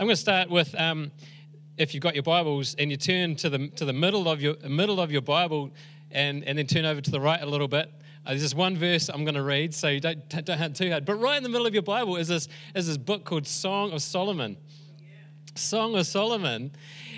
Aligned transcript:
I'm 0.00 0.06
going 0.06 0.16
to 0.16 0.22
start 0.22 0.48
with 0.48 0.74
um, 0.80 1.12
if 1.76 1.92
you've 1.92 2.02
got 2.02 2.14
your 2.14 2.22
Bibles 2.22 2.74
and 2.78 2.90
you 2.90 2.96
turn 2.96 3.36
to 3.36 3.50
the 3.50 3.68
to 3.76 3.84
the 3.84 3.92
middle 3.92 4.30
of 4.30 4.40
your 4.40 4.54
middle 4.66 4.98
of 4.98 5.12
your 5.12 5.20
Bible, 5.20 5.72
and 6.10 6.42
and 6.44 6.56
then 6.56 6.66
turn 6.66 6.86
over 6.86 7.02
to 7.02 7.10
the 7.10 7.20
right 7.20 7.38
a 7.42 7.44
little 7.44 7.68
bit. 7.68 7.92
Uh, 8.24 8.30
there's 8.30 8.40
this 8.40 8.54
one 8.54 8.78
verse 8.78 9.10
I'm 9.10 9.26
going 9.26 9.34
to 9.34 9.42
read, 9.42 9.74
so 9.74 9.88
you 9.88 10.00
don't 10.00 10.26
don't 10.30 10.56
hunt 10.56 10.76
too 10.76 10.90
hard. 10.90 11.04
But 11.04 11.16
right 11.16 11.36
in 11.36 11.42
the 11.42 11.50
middle 11.50 11.66
of 11.66 11.74
your 11.74 11.82
Bible 11.82 12.16
is 12.16 12.28
this 12.28 12.48
is 12.74 12.86
this 12.86 12.96
book 12.96 13.26
called 13.26 13.46
Song 13.46 13.92
of 13.92 14.00
Solomon. 14.00 14.56
Song 15.54 15.94
of 15.94 16.06
Solomon, 16.06 16.72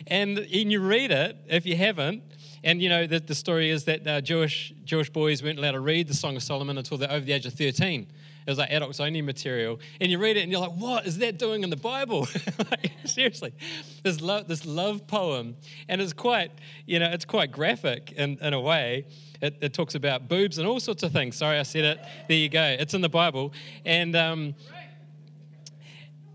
and, 0.09 0.39
and 0.39 0.73
you 0.73 0.81
read 0.81 1.13
it 1.13 1.37
if 1.47 1.65
you 1.65 1.77
haven't. 1.77 2.25
And 2.65 2.83
you 2.83 2.89
know 2.89 3.07
the, 3.07 3.21
the 3.21 3.37
story 3.37 3.71
is 3.71 3.85
that 3.85 4.05
uh, 4.05 4.21
Jewish 4.23 4.75
Jewish 4.83 5.09
boys 5.09 5.41
weren't 5.41 5.61
allowed 5.61 5.73
to 5.73 5.81
read 5.81 6.09
the 6.09 6.15
Song 6.15 6.35
of 6.35 6.43
Solomon 6.43 6.79
until 6.79 6.99
they're 6.99 7.13
over 7.13 7.25
the 7.25 7.33
age 7.33 7.47
of 7.47 7.55
13. 7.55 8.09
It 8.47 8.51
was 8.51 8.59
like 8.59 8.71
adults 8.71 9.01
only 9.01 9.23
material. 9.23 9.79
And 10.01 10.11
you 10.11 10.19
read 10.19 10.37
it 10.37 10.43
and 10.43 10.51
you're 10.51 10.61
like, 10.61 10.77
what 10.77 11.07
is 11.07 11.19
that 11.19 11.39
doing 11.39 11.63
in 11.63 11.71
the 11.71 11.77
Bible? 11.77 12.27
like, 12.71 12.93
seriously. 13.05 13.53
This 14.03 14.21
love, 14.21 14.49
this 14.49 14.67
love 14.67 15.07
poem. 15.07 15.57
And 15.89 16.01
it's 16.01 16.13
quite, 16.13 16.51
you 16.87 16.99
know, 16.99 17.11
it's 17.11 17.25
quite 17.25 17.53
graphic 17.53 18.13
in, 18.13 18.39
in 18.41 18.53
a 18.53 18.61
way. 18.61 19.07
It, 19.41 19.59
it 19.61 19.75
talks 19.75 19.95
about 19.95 20.29
boobs 20.29 20.59
and 20.59 20.67
all 20.67 20.81
sorts 20.81 21.03
of 21.03 21.13
things. 21.13 21.37
Sorry, 21.37 21.59
I 21.59 21.63
said 21.65 21.85
it. 21.85 22.01
There 22.29 22.37
you 22.37 22.49
go. 22.49 22.63
It's 22.63 22.95
in 22.95 23.01
the 23.01 23.09
Bible. 23.09 23.53
And 23.85 24.15
um, 24.17 24.55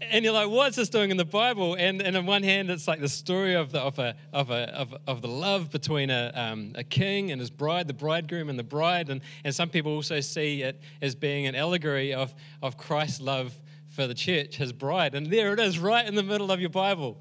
and 0.01 0.23
you're 0.23 0.33
like, 0.33 0.49
what's 0.49 0.75
this 0.75 0.89
doing 0.89 1.11
in 1.11 1.17
the 1.17 1.25
Bible? 1.25 1.75
And, 1.75 2.01
and 2.01 2.15
on 2.15 2.25
one 2.25 2.43
hand, 2.43 2.69
it's 2.69 2.87
like 2.87 2.99
the 2.99 3.09
story 3.09 3.55
of 3.55 3.71
the, 3.71 3.79
of, 3.79 3.97
a, 3.99 4.15
of, 4.31 4.51
a, 4.51 4.75
of, 4.75 4.95
of 5.07 5.21
the 5.21 5.27
love 5.27 5.71
between 5.71 6.09
a, 6.09 6.31
um, 6.35 6.73
a 6.75 6.83
king 6.83 7.31
and 7.31 7.41
his 7.41 7.49
bride, 7.49 7.87
the 7.87 7.93
bridegroom 7.93 8.49
and 8.49 8.59
the 8.59 8.63
bride. 8.63 9.09
And, 9.09 9.21
and 9.43 9.53
some 9.53 9.70
people 9.70 9.93
also 9.93 10.20
see 10.20 10.61
it 10.61 10.81
as 11.01 11.15
being 11.15 11.47
an 11.47 11.55
allegory 11.55 12.13
of, 12.13 12.33
of 12.61 12.77
Christ's 12.77 13.21
love 13.21 13.53
for 13.87 14.05
the 14.05 14.13
church, 14.13 14.55
his 14.55 14.71
bride. 14.71 15.15
And 15.15 15.27
there 15.27 15.53
it 15.53 15.59
is, 15.59 15.79
right 15.79 16.05
in 16.05 16.15
the 16.15 16.23
middle 16.23 16.51
of 16.51 16.59
your 16.59 16.70
Bible. 16.70 17.17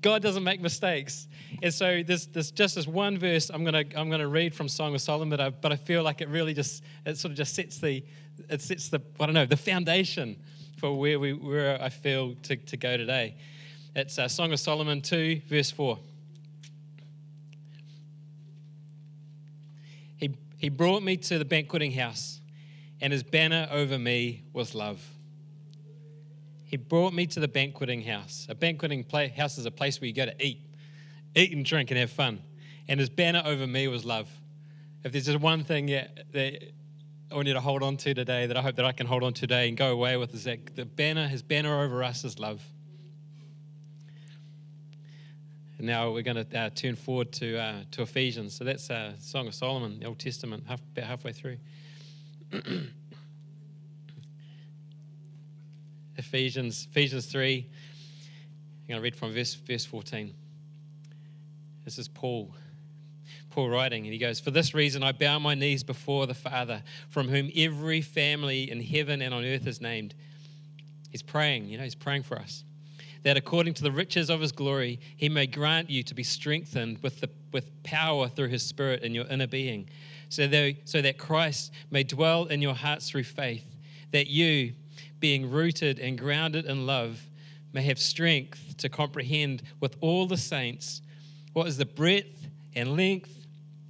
God 0.00 0.22
doesn't 0.22 0.44
make 0.44 0.60
mistakes. 0.60 1.28
And 1.62 1.72
so 1.72 2.02
there's, 2.02 2.26
there's 2.28 2.50
just 2.50 2.76
this 2.76 2.86
one 2.86 3.18
verse 3.18 3.50
I'm 3.50 3.64
gonna 3.64 3.84
I'm 3.94 4.08
gonna 4.08 4.28
read 4.28 4.54
from 4.54 4.66
Song 4.66 4.94
of 4.94 5.02
Solomon, 5.02 5.28
but 5.28 5.40
I, 5.40 5.50
but 5.50 5.72
I 5.72 5.76
feel 5.76 6.02
like 6.02 6.22
it 6.22 6.28
really 6.30 6.54
just 6.54 6.82
it 7.04 7.18
sort 7.18 7.32
of 7.32 7.36
just 7.36 7.54
sets 7.54 7.78
the 7.78 8.02
it 8.48 8.62
sets 8.62 8.88
the 8.88 9.02
I 9.18 9.26
don't 9.26 9.34
know 9.34 9.44
the 9.44 9.58
foundation 9.58 10.42
for 10.80 10.98
where, 10.98 11.20
we, 11.20 11.34
where 11.34 11.80
I 11.80 11.90
feel 11.90 12.34
to, 12.44 12.56
to 12.56 12.76
go 12.78 12.96
today. 12.96 13.36
It's 13.94 14.18
uh, 14.18 14.28
Song 14.28 14.50
of 14.52 14.58
Solomon 14.58 15.02
2, 15.02 15.42
verse 15.46 15.70
4. 15.70 15.98
He, 20.16 20.34
he 20.56 20.70
brought 20.70 21.02
me 21.02 21.18
to 21.18 21.38
the 21.38 21.44
banqueting 21.44 21.92
house, 21.92 22.40
and 23.02 23.12
his 23.12 23.22
banner 23.22 23.68
over 23.70 23.98
me 23.98 24.44
was 24.54 24.74
love. 24.74 25.06
He 26.64 26.78
brought 26.78 27.12
me 27.12 27.26
to 27.26 27.40
the 27.40 27.48
banqueting 27.48 28.00
house. 28.00 28.46
A 28.48 28.54
banqueting 28.54 29.04
house 29.36 29.58
is 29.58 29.66
a 29.66 29.70
place 29.70 30.00
where 30.00 30.08
you 30.08 30.14
go 30.14 30.24
to 30.24 30.44
eat, 30.44 30.62
eat 31.34 31.52
and 31.52 31.64
drink 31.64 31.90
and 31.90 32.00
have 32.00 32.10
fun. 32.10 32.40
And 32.88 32.98
his 32.98 33.10
banner 33.10 33.42
over 33.44 33.66
me 33.66 33.86
was 33.88 34.06
love. 34.06 34.30
If 35.04 35.12
there's 35.12 35.26
just 35.26 35.40
one 35.40 35.62
thing 35.62 35.88
yeah, 35.88 36.06
that 36.32 36.72
I 37.30 37.36
want 37.36 37.46
you 37.46 37.54
to 37.54 37.60
hold 37.60 37.84
on 37.84 37.96
to 37.98 38.12
today, 38.12 38.46
that 38.46 38.56
I 38.56 38.62
hope 38.62 38.74
that 38.76 38.84
I 38.84 38.90
can 38.90 39.06
hold 39.06 39.22
on 39.22 39.32
to 39.34 39.42
today 39.42 39.68
and 39.68 39.76
go 39.76 39.92
away 39.92 40.16
with, 40.16 40.34
is 40.34 40.42
that 40.44 40.74
the 40.74 40.84
banner, 40.84 41.28
his 41.28 41.42
banner 41.42 41.80
over 41.80 42.02
us 42.02 42.24
is 42.24 42.40
love. 42.40 42.60
And 45.78 45.86
now 45.86 46.10
we're 46.10 46.22
going 46.22 46.44
to 46.44 46.58
uh, 46.58 46.70
turn 46.70 46.96
forward 46.96 47.30
to, 47.34 47.56
uh, 47.56 47.84
to 47.92 48.02
Ephesians. 48.02 48.54
So 48.54 48.64
that's 48.64 48.90
uh, 48.90 49.12
Song 49.20 49.46
of 49.46 49.54
Solomon, 49.54 50.00
the 50.00 50.06
Old 50.06 50.18
Testament, 50.18 50.64
half, 50.66 50.80
about 50.92 51.04
halfway 51.04 51.32
through. 51.32 51.58
Ephesians, 56.16 56.88
Ephesians 56.90 57.26
3. 57.26 57.64
I'm 57.64 58.88
going 58.88 58.98
to 58.98 59.02
read 59.04 59.14
from 59.14 59.32
verse, 59.32 59.54
verse 59.54 59.84
14. 59.84 60.34
This 61.84 61.96
is 61.96 62.08
Paul 62.08 62.52
Paul 63.50 63.68
writing, 63.68 64.04
and 64.04 64.12
he 64.12 64.18
goes, 64.18 64.40
For 64.40 64.50
this 64.50 64.74
reason 64.74 65.02
I 65.02 65.12
bow 65.12 65.38
my 65.38 65.54
knees 65.54 65.82
before 65.82 66.26
the 66.26 66.34
Father, 66.34 66.82
from 67.08 67.28
whom 67.28 67.50
every 67.54 68.00
family 68.00 68.70
in 68.70 68.82
heaven 68.82 69.20
and 69.20 69.34
on 69.34 69.44
earth 69.44 69.66
is 69.66 69.80
named. 69.80 70.14
He's 71.10 71.22
praying, 71.22 71.66
you 71.66 71.76
know, 71.76 71.84
he's 71.84 71.94
praying 71.94 72.22
for 72.22 72.38
us. 72.38 72.64
That 73.24 73.36
according 73.36 73.74
to 73.74 73.82
the 73.82 73.92
riches 73.92 74.30
of 74.30 74.40
his 74.40 74.52
glory, 74.52 75.00
he 75.16 75.28
may 75.28 75.46
grant 75.46 75.90
you 75.90 76.02
to 76.04 76.14
be 76.14 76.22
strengthened 76.22 76.98
with, 77.02 77.20
the, 77.20 77.28
with 77.52 77.82
power 77.82 78.28
through 78.28 78.48
his 78.48 78.62
Spirit 78.62 79.02
in 79.02 79.14
your 79.14 79.26
inner 79.26 79.48
being, 79.48 79.90
so 80.28 80.46
that, 80.46 80.76
so 80.84 81.02
that 81.02 81.18
Christ 81.18 81.72
may 81.90 82.04
dwell 82.04 82.46
in 82.46 82.62
your 82.62 82.74
hearts 82.74 83.10
through 83.10 83.24
faith, 83.24 83.66
that 84.12 84.28
you, 84.28 84.72
being 85.18 85.50
rooted 85.50 85.98
and 85.98 86.16
grounded 86.16 86.64
in 86.66 86.86
love, 86.86 87.20
may 87.72 87.82
have 87.82 87.98
strength 87.98 88.76
to 88.78 88.88
comprehend 88.88 89.62
with 89.80 89.96
all 90.00 90.26
the 90.26 90.36
saints 90.36 91.02
what 91.52 91.66
is 91.66 91.76
the 91.76 91.86
breadth 91.86 92.48
and 92.74 92.96
length 92.96 93.39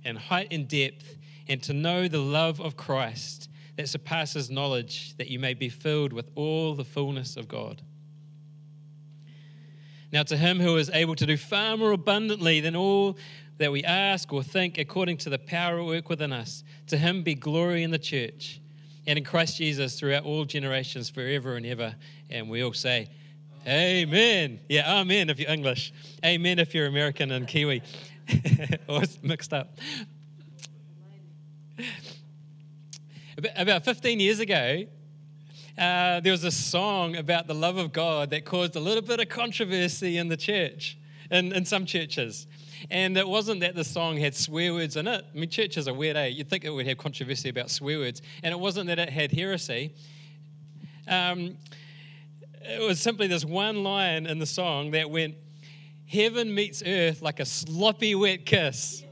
and 0.04 0.18
height 0.18 0.48
and 0.50 0.68
depth, 0.68 1.16
and 1.48 1.62
to 1.64 1.72
know 1.72 2.08
the 2.08 2.18
love 2.18 2.60
of 2.60 2.76
Christ 2.76 3.48
that 3.76 3.88
surpasses 3.88 4.50
knowledge, 4.50 5.16
that 5.16 5.28
you 5.28 5.38
may 5.38 5.54
be 5.54 5.68
filled 5.68 6.12
with 6.12 6.30
all 6.34 6.74
the 6.74 6.84
fullness 6.84 7.36
of 7.36 7.48
God. 7.48 7.82
Now, 10.12 10.22
to 10.24 10.36
him 10.36 10.58
who 10.58 10.76
is 10.76 10.90
able 10.90 11.14
to 11.16 11.26
do 11.26 11.36
far 11.36 11.76
more 11.76 11.92
abundantly 11.92 12.60
than 12.60 12.74
all 12.74 13.16
that 13.58 13.70
we 13.70 13.84
ask 13.84 14.32
or 14.32 14.42
think, 14.42 14.78
according 14.78 15.18
to 15.18 15.30
the 15.30 15.38
power 15.38 15.78
at 15.78 15.84
work 15.84 16.08
within 16.08 16.32
us, 16.32 16.64
to 16.88 16.96
him 16.96 17.22
be 17.22 17.34
glory 17.34 17.82
in 17.82 17.90
the 17.90 17.98
church 17.98 18.60
and 19.06 19.18
in 19.18 19.24
Christ 19.24 19.58
Jesus 19.58 19.98
throughout 19.98 20.24
all 20.24 20.44
generations, 20.44 21.08
forever 21.08 21.56
and 21.56 21.66
ever. 21.66 21.94
And 22.28 22.48
we 22.48 22.62
all 22.62 22.72
say, 22.72 23.08
Amen. 23.66 24.58
Yeah, 24.70 25.00
Amen 25.00 25.28
if 25.28 25.38
you're 25.38 25.50
English. 25.50 25.92
Amen 26.24 26.58
if 26.58 26.74
you're 26.74 26.86
American 26.86 27.30
and 27.30 27.46
Kiwi. 27.46 27.82
Always 28.88 29.22
mixed 29.22 29.52
up. 29.52 29.78
About 33.56 33.84
15 33.84 34.20
years 34.20 34.40
ago, 34.40 34.84
uh, 35.78 36.20
there 36.20 36.32
was 36.32 36.44
a 36.44 36.50
song 36.50 37.16
about 37.16 37.46
the 37.46 37.54
love 37.54 37.78
of 37.78 37.92
God 37.92 38.30
that 38.30 38.44
caused 38.44 38.76
a 38.76 38.80
little 38.80 39.02
bit 39.02 39.20
of 39.20 39.28
controversy 39.28 40.18
in 40.18 40.28
the 40.28 40.36
church, 40.36 40.98
in, 41.30 41.52
in 41.52 41.64
some 41.64 41.86
churches. 41.86 42.46
And 42.90 43.16
it 43.16 43.26
wasn't 43.26 43.60
that 43.60 43.74
the 43.74 43.84
song 43.84 44.16
had 44.16 44.34
swear 44.34 44.72
words 44.74 44.96
in 44.96 45.06
it. 45.06 45.24
I 45.34 45.38
mean, 45.38 45.48
churches 45.48 45.88
are 45.88 45.94
weird, 45.94 46.16
eh? 46.16 46.26
You'd 46.26 46.48
think 46.48 46.64
it 46.64 46.70
would 46.70 46.86
have 46.86 46.98
controversy 46.98 47.48
about 47.48 47.70
swear 47.70 47.98
words. 47.98 48.20
And 48.42 48.52
it 48.52 48.58
wasn't 48.58 48.88
that 48.88 48.98
it 48.98 49.10
had 49.10 49.32
heresy. 49.32 49.94
Um, 51.08 51.56
it 52.62 52.80
was 52.86 53.00
simply 53.00 53.26
this 53.26 53.44
one 53.44 53.82
line 53.82 54.26
in 54.26 54.38
the 54.38 54.46
song 54.46 54.90
that 54.92 55.10
went, 55.10 55.34
heaven 56.10 56.52
meets 56.54 56.82
earth 56.84 57.22
like 57.22 57.40
a 57.40 57.44
sloppy 57.44 58.14
wet 58.14 58.44
kiss. 58.44 59.04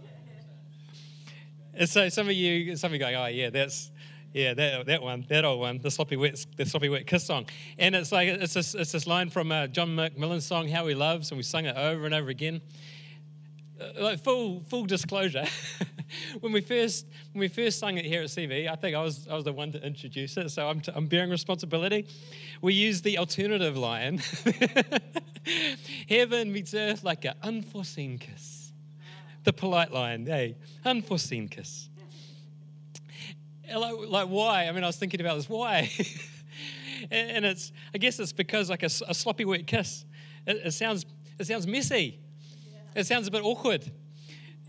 And 1.75 1.89
so 1.89 2.09
some 2.09 2.27
of 2.29 2.35
you, 2.35 2.75
some 2.77 2.89
of 2.89 2.93
you 2.95 2.99
going, 2.99 3.15
oh 3.15 3.27
yeah, 3.27 3.51
that's 3.51 3.93
yeah, 4.35 4.53
that, 4.55 4.87
that 4.87 5.03
one, 5.03 5.25
that 5.29 5.45
old 5.45 5.61
one, 5.61 5.79
the 5.79 5.91
sloppy 5.91 6.17
wet, 6.17 6.45
the 6.57 6.67
sloppy 6.67 6.89
wet 6.89 7.07
kiss 7.07 7.25
song. 7.25 7.47
And 7.79 7.95
it's 7.95 8.13
like 8.13 8.29
it's 8.29 8.55
this, 8.55 8.75
it's 8.75 8.93
this 8.93 9.07
line 9.07 9.31
from 9.31 9.51
uh, 9.53 9.69
John 9.69 9.91
McMillan's 9.91 10.45
song, 10.45 10.69
"How 10.69 10.87
He 10.87 10.95
Loves," 10.95 11.31
and 11.31 11.37
we 11.37 11.43
sung 11.43 11.65
it 11.65 11.77
over 11.77 12.05
and 12.05 12.15
over 12.15 12.29
again. 12.29 12.61
Uh, 13.81 14.03
like 14.03 14.23
full 14.23 14.61
full 14.69 14.85
disclosure, 14.85 15.47
when 16.41 16.53
we 16.53 16.61
first 16.61 17.07
when 17.33 17.41
we 17.41 17.49
first 17.49 17.79
sung 17.79 17.99
it 17.99 18.05
here 18.05 18.23
at 18.23 18.29
CV, 18.29 18.69
I 18.69 18.77
think 18.77 18.97
I 18.97 19.03
was 19.03 19.27
I 19.31 19.35
was 19.35 19.45
the 19.45 19.53
one 19.53 19.73
to 19.73 19.85
introduce 19.85 20.37
it, 20.37 20.51
so 20.51 20.69
I'm, 20.69 20.81
t- 20.81 20.93
I'm 20.95 21.07
bearing 21.07 21.31
responsibility. 21.31 22.07
We 22.63 22.75
used 22.75 23.05
the 23.05 23.19
alternative 23.19 23.77
line: 23.77 24.19
"Heaven 26.09 26.53
meets 26.53 26.75
earth 26.75 27.05
like 27.05 27.25
an 27.25 27.35
unforeseen 27.43 28.19
kiss." 28.19 28.73
The 29.45 29.53
polite 29.53 29.93
line, 29.93 30.27
hey, 30.27 30.57
unforeseen 30.85 31.49
kiss. 31.49 31.89
Like, 33.75 33.95
like 34.07 34.29
why? 34.29 34.67
I 34.67 34.73
mean, 34.73 34.85
I 34.85 34.89
was 34.89 34.97
thinking 34.97 35.21
about 35.21 35.37
this. 35.37 35.49
Why? 35.49 35.91
and 37.11 37.45
it's 37.45 37.73
I 37.95 37.99
guess 37.99 38.19
it's 38.19 38.33
because 38.33 38.69
like 38.69 38.83
a, 38.83 38.91
a 39.09 39.15
sloppy 39.15 39.45
wet 39.45 39.67
kiss. 39.67 40.05
It, 40.47 40.57
it 40.67 40.73
sounds 40.73 41.07
it 41.39 41.47
sounds 41.47 41.67
messy 41.67 42.21
it 42.95 43.07
sounds 43.07 43.29
a 43.29 43.31
bit 43.31 43.45
awkward. 43.45 43.91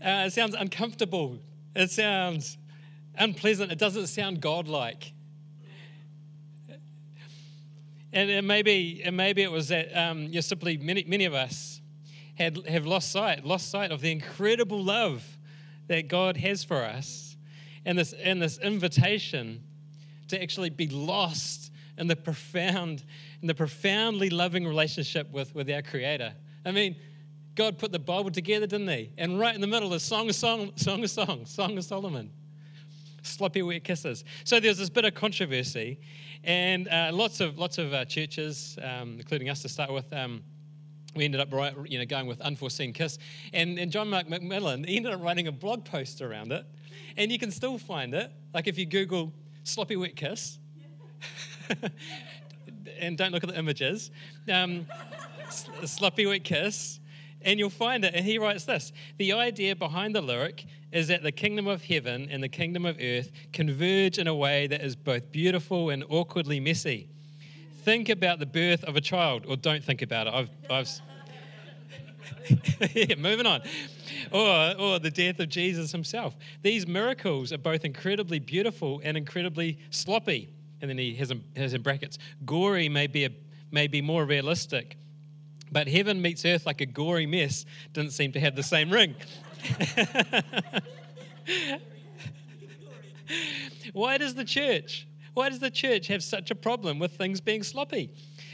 Uh, 0.04 0.24
it 0.26 0.32
sounds 0.32 0.54
uncomfortable. 0.54 1.38
It 1.74 1.90
sounds 1.90 2.56
unpleasant. 3.16 3.70
It 3.70 3.78
doesn't 3.78 4.06
sound 4.06 4.40
godlike. 4.40 5.12
And, 8.12 8.30
and 8.30 8.48
maybe, 8.48 9.02
and 9.04 9.16
maybe 9.16 9.42
it 9.42 9.50
was 9.50 9.68
that 9.68 9.96
um, 9.96 10.24
you 10.24 10.42
simply 10.42 10.76
many, 10.76 11.04
many 11.04 11.26
of 11.26 11.34
us 11.34 11.80
had 12.34 12.66
have 12.66 12.86
lost 12.86 13.12
sight, 13.12 13.44
lost 13.44 13.70
sight 13.70 13.92
of 13.92 14.00
the 14.00 14.10
incredible 14.10 14.82
love 14.82 15.38
that 15.86 16.08
God 16.08 16.36
has 16.38 16.64
for 16.64 16.82
us, 16.82 17.36
and 17.84 17.98
this 17.98 18.12
and 18.12 18.40
this 18.42 18.58
invitation 18.58 19.62
to 20.28 20.42
actually 20.42 20.70
be 20.70 20.88
lost 20.88 21.70
in 21.98 22.06
the 22.06 22.16
profound, 22.16 23.04
in 23.42 23.46
the 23.46 23.54
profoundly 23.54 24.30
loving 24.30 24.66
relationship 24.66 25.30
with, 25.30 25.54
with 25.54 25.70
our 25.70 25.82
Creator. 25.82 26.32
I 26.64 26.72
mean, 26.72 26.96
God 27.54 27.78
put 27.78 27.92
the 27.92 27.98
Bible 27.98 28.30
together, 28.30 28.66
didn't 28.66 28.88
he? 28.88 29.12
And 29.18 29.38
right 29.38 29.54
in 29.54 29.60
the 29.60 29.66
middle 29.66 29.92
is 29.94 30.02
Song 30.02 30.28
of 30.28 30.34
Song, 30.34 30.72
Song 30.76 31.02
of 31.02 31.10
Song, 31.10 31.44
Song 31.46 31.76
of 31.76 31.84
Solomon. 31.84 32.30
Sloppy 33.22 33.62
wet 33.62 33.84
kisses. 33.84 34.24
So 34.44 34.60
there's 34.60 34.78
this 34.78 34.88
bit 34.88 35.04
of 35.04 35.14
controversy, 35.14 36.00
and 36.42 36.88
uh, 36.88 37.10
lots 37.12 37.40
of 37.40 37.58
lots 37.58 37.76
of 37.76 37.92
uh, 37.92 38.04
churches, 38.06 38.78
um, 38.82 39.16
including 39.18 39.50
us 39.50 39.60
to 39.62 39.68
start 39.68 39.92
with, 39.92 40.10
um, 40.12 40.42
we 41.14 41.24
ended 41.24 41.40
up 41.40 41.52
right, 41.52 41.74
you 41.86 41.98
know, 41.98 42.04
going 42.04 42.26
with 42.26 42.40
Unforeseen 42.40 42.92
Kiss. 42.92 43.18
And, 43.52 43.78
and 43.78 43.90
John 43.90 44.08
Mark 44.08 44.28
McMillan 44.28 44.86
he 44.86 44.96
ended 44.96 45.12
up 45.12 45.22
writing 45.22 45.48
a 45.48 45.52
blog 45.52 45.84
post 45.84 46.22
around 46.22 46.52
it. 46.52 46.64
And 47.16 47.32
you 47.32 47.38
can 47.38 47.50
still 47.50 47.78
find 47.78 48.14
it. 48.14 48.30
Like 48.54 48.68
if 48.68 48.78
you 48.78 48.86
Google 48.86 49.32
sloppy 49.64 49.96
wet 49.96 50.16
kiss, 50.16 50.58
and 52.98 53.18
don't 53.18 53.32
look 53.32 53.42
at 53.42 53.50
the 53.50 53.58
images, 53.58 54.10
um, 54.50 54.86
sloppy 55.84 56.26
wet 56.26 56.44
kiss, 56.44 56.99
and 57.42 57.58
you'll 57.58 57.70
find 57.70 58.04
it. 58.04 58.14
And 58.14 58.24
he 58.24 58.38
writes 58.38 58.64
this 58.64 58.92
The 59.18 59.32
idea 59.32 59.76
behind 59.76 60.14
the 60.14 60.20
lyric 60.20 60.66
is 60.92 61.08
that 61.08 61.22
the 61.22 61.32
kingdom 61.32 61.66
of 61.66 61.82
heaven 61.82 62.28
and 62.30 62.42
the 62.42 62.48
kingdom 62.48 62.84
of 62.84 62.98
earth 63.00 63.30
converge 63.52 64.18
in 64.18 64.26
a 64.26 64.34
way 64.34 64.66
that 64.66 64.80
is 64.82 64.96
both 64.96 65.30
beautiful 65.30 65.90
and 65.90 66.04
awkwardly 66.08 66.60
messy. 66.60 67.08
Think 67.82 68.08
about 68.08 68.38
the 68.38 68.46
birth 68.46 68.84
of 68.84 68.96
a 68.96 69.00
child, 69.00 69.46
or 69.48 69.56
don't 69.56 69.82
think 69.82 70.02
about 70.02 70.26
it. 70.26 70.34
I've, 70.34 70.50
I've 70.68 70.88
yeah, 72.94 73.14
moving 73.16 73.46
on. 73.46 73.62
Or, 74.32 74.74
or 74.78 74.98
the 74.98 75.10
death 75.10 75.40
of 75.40 75.48
Jesus 75.48 75.92
himself. 75.92 76.36
These 76.62 76.86
miracles 76.86 77.52
are 77.52 77.58
both 77.58 77.84
incredibly 77.84 78.38
beautiful 78.38 79.00
and 79.02 79.16
incredibly 79.16 79.78
sloppy. 79.90 80.50
And 80.80 80.90
then 80.90 80.98
he 80.98 81.14
has 81.16 81.30
in, 81.30 81.42
has 81.56 81.74
in 81.74 81.82
brackets, 81.82 82.18
gory 82.44 82.88
may 82.88 83.06
be, 83.06 83.24
a, 83.24 83.30
may 83.70 83.86
be 83.86 84.02
more 84.02 84.24
realistic. 84.24 84.96
But 85.72 85.88
heaven 85.88 86.20
meets 86.20 86.44
earth 86.44 86.66
like 86.66 86.80
a 86.80 86.86
gory 86.86 87.26
mess 87.26 87.64
didn't 87.92 88.12
seem 88.12 88.32
to 88.32 88.40
have 88.40 88.56
the 88.56 88.62
same 88.62 88.90
ring. 88.90 89.14
Why 93.92 94.18
does 94.18 94.34
the 94.34 94.44
church, 94.44 95.06
why 95.34 95.48
does 95.48 95.60
the 95.60 95.70
church 95.70 96.08
have 96.08 96.22
such 96.22 96.50
a 96.50 96.54
problem 96.54 96.98
with 96.98 97.12
things 97.12 97.40
being 97.40 97.62
sloppy? 97.62 98.10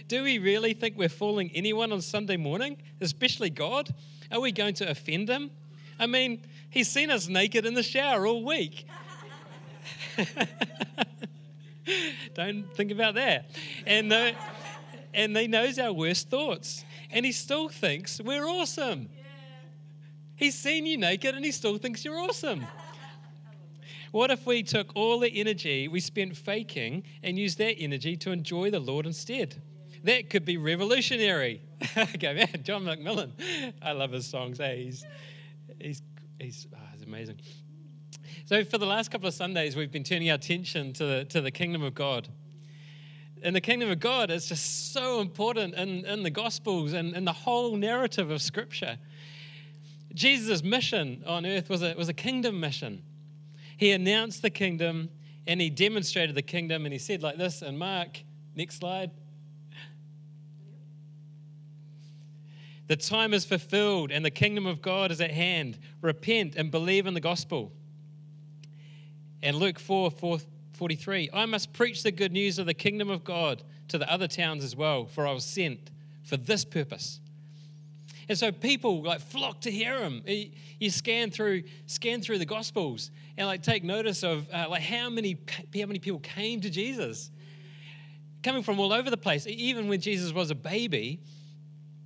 Do 0.08 0.22
we 0.22 0.38
really 0.38 0.72
think 0.74 0.96
we're 0.96 1.08
fooling 1.08 1.50
anyone 1.54 1.92
on 1.92 2.00
Sunday 2.00 2.36
morning, 2.36 2.76
especially 3.00 3.50
God? 3.50 3.88
Are 4.30 4.40
we 4.40 4.52
going 4.52 4.74
to 4.74 4.88
offend 4.88 5.28
him? 5.28 5.50
I 5.98 6.06
mean, 6.06 6.42
he's 6.70 6.88
seen 6.88 7.10
us 7.10 7.28
naked 7.28 7.66
in 7.66 7.74
the 7.74 7.82
shower 7.82 8.26
all 8.26 8.44
week. 8.44 8.86
Don't 12.34 12.64
think 12.74 12.90
about 12.90 13.14
that. 13.14 13.50
And, 13.86 14.12
uh, 14.12 14.32
and 15.14 15.36
he 15.36 15.48
knows 15.48 15.78
our 15.78 15.92
worst 15.92 16.28
thoughts. 16.28 16.84
And 17.10 17.24
he 17.24 17.32
still 17.32 17.68
thinks 17.68 18.20
we're 18.20 18.46
awesome. 18.46 19.08
He's 20.36 20.54
seen 20.54 20.86
you 20.86 20.98
naked 20.98 21.34
and 21.34 21.44
he 21.44 21.52
still 21.52 21.78
thinks 21.78 22.04
you're 22.04 22.18
awesome. 22.18 22.66
What 24.12 24.30
if 24.30 24.46
we 24.46 24.62
took 24.62 24.92
all 24.94 25.18
the 25.18 25.28
energy 25.40 25.88
we 25.88 26.00
spent 26.00 26.34
faking 26.34 27.02
and 27.22 27.38
used 27.38 27.58
that 27.58 27.74
energy 27.78 28.16
to 28.18 28.30
enjoy 28.30 28.70
the 28.70 28.80
Lord 28.80 29.04
instead? 29.04 29.60
That 30.04 30.30
could 30.30 30.44
be 30.44 30.56
revolutionary. 30.56 31.60
okay, 31.96 32.32
man, 32.32 32.62
John 32.62 32.84
McMillan. 32.84 33.32
I 33.82 33.92
love 33.92 34.12
his 34.12 34.26
songs. 34.26 34.56
Hey, 34.56 34.84
he's, 34.84 35.04
he's, 35.80 36.02
he's, 36.40 36.66
oh, 36.74 36.78
he's 36.92 37.02
amazing. 37.02 37.40
So, 38.46 38.64
for 38.64 38.78
the 38.78 38.86
last 38.86 39.10
couple 39.10 39.26
of 39.26 39.34
Sundays, 39.34 39.76
we've 39.76 39.90
been 39.90 40.04
turning 40.04 40.30
our 40.30 40.36
attention 40.36 40.92
to 40.94 41.04
the, 41.04 41.24
to 41.26 41.40
the 41.40 41.50
kingdom 41.50 41.82
of 41.82 41.94
God. 41.94 42.28
And 43.42 43.54
the 43.54 43.60
kingdom 43.60 43.90
of 43.90 44.00
God 44.00 44.30
is 44.30 44.48
just 44.48 44.92
so 44.92 45.20
important 45.20 45.74
in, 45.74 46.04
in 46.04 46.22
the 46.22 46.30
Gospels 46.30 46.92
and 46.92 47.14
in 47.14 47.24
the 47.24 47.32
whole 47.32 47.76
narrative 47.76 48.30
of 48.30 48.40
Scripture. 48.40 48.98
Jesus' 50.14 50.62
mission 50.62 51.22
on 51.26 51.44
earth 51.44 51.68
was 51.68 51.82
a, 51.82 51.94
was 51.94 52.08
a 52.08 52.14
kingdom 52.14 52.58
mission. 52.58 53.02
He 53.76 53.92
announced 53.92 54.42
the 54.42 54.50
kingdom 54.50 55.10
and 55.46 55.60
he 55.60 55.70
demonstrated 55.70 56.34
the 56.34 56.42
kingdom, 56.42 56.86
and 56.86 56.92
he 56.92 56.98
said, 56.98 57.22
like 57.22 57.36
this 57.36 57.62
in 57.62 57.78
Mark, 57.78 58.18
next 58.56 58.78
slide. 58.78 59.12
The 62.88 62.96
time 62.96 63.34
is 63.34 63.44
fulfilled 63.44 64.10
and 64.12 64.24
the 64.24 64.30
kingdom 64.30 64.66
of 64.66 64.80
God 64.80 65.10
is 65.10 65.20
at 65.20 65.30
hand. 65.30 65.78
Repent 66.00 66.54
and 66.56 66.70
believe 66.70 67.06
in 67.06 67.14
the 67.14 67.20
gospel. 67.20 67.72
And 69.42 69.56
Luke 69.56 69.78
4, 69.78 70.10
4 70.10 70.38
43, 70.76 71.30
I 71.32 71.46
must 71.46 71.72
preach 71.72 72.02
the 72.02 72.12
good 72.12 72.32
news 72.32 72.58
of 72.58 72.66
the 72.66 72.74
kingdom 72.74 73.10
of 73.10 73.24
God 73.24 73.62
to 73.88 73.98
the 73.98 74.10
other 74.10 74.28
towns 74.28 74.62
as 74.62 74.76
well, 74.76 75.06
for 75.06 75.26
I 75.26 75.32
was 75.32 75.44
sent 75.44 75.90
for 76.24 76.36
this 76.36 76.64
purpose. 76.64 77.20
And 78.28 78.36
so 78.36 78.50
people 78.50 79.02
like 79.02 79.20
flock 79.20 79.60
to 79.62 79.70
hear 79.70 79.98
him. 79.98 80.22
You 80.26 80.90
scan 80.90 81.30
through, 81.30 81.62
scan 81.86 82.20
through 82.20 82.38
the 82.38 82.46
Gospels 82.46 83.10
and 83.36 83.46
like 83.46 83.62
take 83.62 83.84
notice 83.84 84.22
of 84.22 84.48
uh, 84.52 84.66
like 84.68 84.82
how 84.82 85.08
many, 85.08 85.38
how 85.74 85.86
many 85.86 85.98
people 85.98 86.20
came 86.20 86.60
to 86.62 86.70
Jesus, 86.70 87.30
coming 88.42 88.62
from 88.62 88.80
all 88.80 88.92
over 88.92 89.10
the 89.10 89.16
place. 89.16 89.46
Even 89.46 89.88
when 89.88 90.00
Jesus 90.00 90.32
was 90.32 90.50
a 90.50 90.54
baby, 90.56 91.20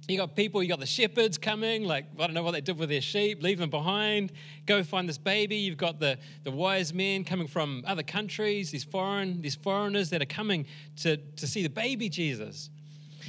you 0.08 0.16
got 0.16 0.34
people, 0.34 0.62
you 0.62 0.68
got 0.68 0.80
the 0.80 0.86
shepherds 0.86 1.38
coming, 1.38 1.84
like, 1.84 2.06
I 2.18 2.26
don't 2.26 2.34
know 2.34 2.42
what 2.42 2.52
they 2.52 2.60
did 2.60 2.78
with 2.78 2.88
their 2.88 3.00
sheep, 3.00 3.42
leave 3.42 3.58
them 3.58 3.70
behind, 3.70 4.32
go 4.66 4.82
find 4.82 5.08
this 5.08 5.18
baby. 5.18 5.56
You've 5.56 5.76
got 5.76 6.00
the, 6.00 6.18
the 6.42 6.50
wise 6.50 6.92
men 6.92 7.22
coming 7.22 7.46
from 7.46 7.84
other 7.86 8.02
countries, 8.02 8.70
these 8.70 8.82
foreign, 8.82 9.40
these 9.40 9.54
foreigners 9.54 10.10
that 10.10 10.20
are 10.20 10.26
coming 10.26 10.66
to, 10.96 11.16
to 11.16 11.46
see 11.46 11.62
the 11.62 11.70
baby 11.70 12.08
Jesus. 12.08 12.70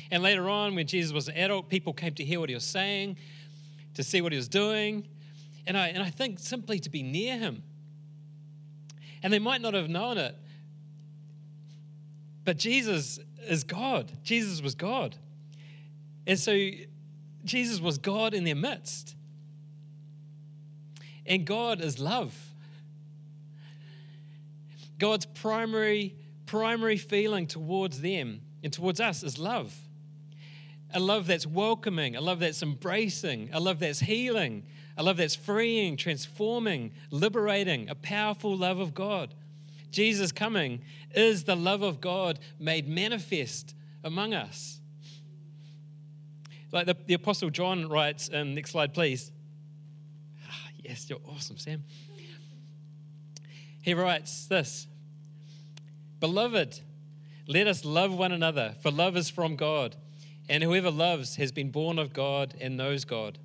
And 0.09 0.23
later 0.23 0.49
on, 0.49 0.75
when 0.75 0.87
Jesus 0.87 1.13
was 1.13 1.27
an 1.27 1.35
adult, 1.35 1.69
people 1.69 1.93
came 1.93 2.13
to 2.15 2.23
hear 2.23 2.39
what 2.39 2.49
he 2.49 2.55
was 2.55 2.63
saying, 2.63 3.17
to 3.93 4.03
see 4.03 4.21
what 4.21 4.31
he 4.31 4.37
was 4.37 4.47
doing. 4.47 5.07
And 5.67 5.77
I, 5.77 5.89
and 5.89 6.01
I 6.01 6.09
think 6.09 6.39
simply 6.39 6.79
to 6.79 6.89
be 6.89 7.03
near 7.03 7.37
him. 7.37 7.63
And 9.21 9.31
they 9.31 9.39
might 9.39 9.61
not 9.61 9.73
have 9.73 9.89
known 9.89 10.17
it, 10.17 10.35
but 12.43 12.57
Jesus 12.57 13.19
is 13.47 13.63
God. 13.63 14.11
Jesus 14.23 14.61
was 14.61 14.73
God. 14.73 15.15
And 16.27 16.39
so 16.39 16.69
Jesus 17.43 17.79
was 17.79 17.97
God 17.97 18.33
in 18.33 18.43
their 18.43 18.55
midst. 18.55 19.15
And 21.25 21.45
God 21.45 21.81
is 21.81 21.99
love. 21.99 22.35
God's 24.97 25.25
primary 25.25 26.15
primary 26.51 26.97
feeling 26.97 27.47
towards 27.47 28.01
them 28.01 28.41
and 28.61 28.73
towards 28.73 28.99
us 28.99 29.23
is 29.23 29.39
love. 29.39 29.73
A 30.93 30.99
love 30.99 31.25
that's 31.25 31.47
welcoming, 31.47 32.17
a 32.17 32.21
love 32.21 32.39
that's 32.39 32.61
embracing, 32.61 33.49
a 33.53 33.59
love 33.61 33.79
that's 33.79 34.01
healing, 34.01 34.63
a 34.97 35.03
love 35.03 35.15
that's 35.15 35.33
freeing, 35.33 35.95
transforming, 35.95 36.91
liberating, 37.09 37.89
a 37.89 37.95
powerful 37.95 38.57
love 38.57 38.79
of 38.79 38.93
God. 38.93 39.33
Jesus 39.91 40.33
coming 40.33 40.81
is 41.15 41.45
the 41.45 41.55
love 41.55 41.83
of 41.83 42.01
God 42.01 42.37
made 42.59 42.85
manifest 42.85 43.73
among 44.03 44.33
us. 44.33 44.80
Like 46.71 46.85
the, 46.85 46.95
the 47.05 47.13
Apostle 47.15 47.49
John 47.49 47.89
writes, 47.89 48.29
um, 48.33 48.55
next 48.55 48.71
slide, 48.71 48.93
please. 48.93 49.31
Ah, 50.49 50.69
yes, 50.83 51.09
you're 51.09 51.19
awesome, 51.27 51.57
Sam. 51.57 51.83
He 53.81 53.93
writes 53.93 54.45
this 54.45 54.87
Beloved, 56.19 56.79
let 57.47 57.67
us 57.67 57.83
love 57.83 58.13
one 58.13 58.31
another, 58.31 58.75
for 58.81 58.91
love 58.91 59.17
is 59.17 59.29
from 59.29 59.55
God, 59.55 59.95
and 60.47 60.63
whoever 60.63 60.91
loves 60.91 61.35
has 61.35 61.51
been 61.51 61.71
born 61.71 61.99
of 61.99 62.13
God 62.13 62.55
and 62.61 62.77
knows 62.77 63.03
God. 63.05 63.37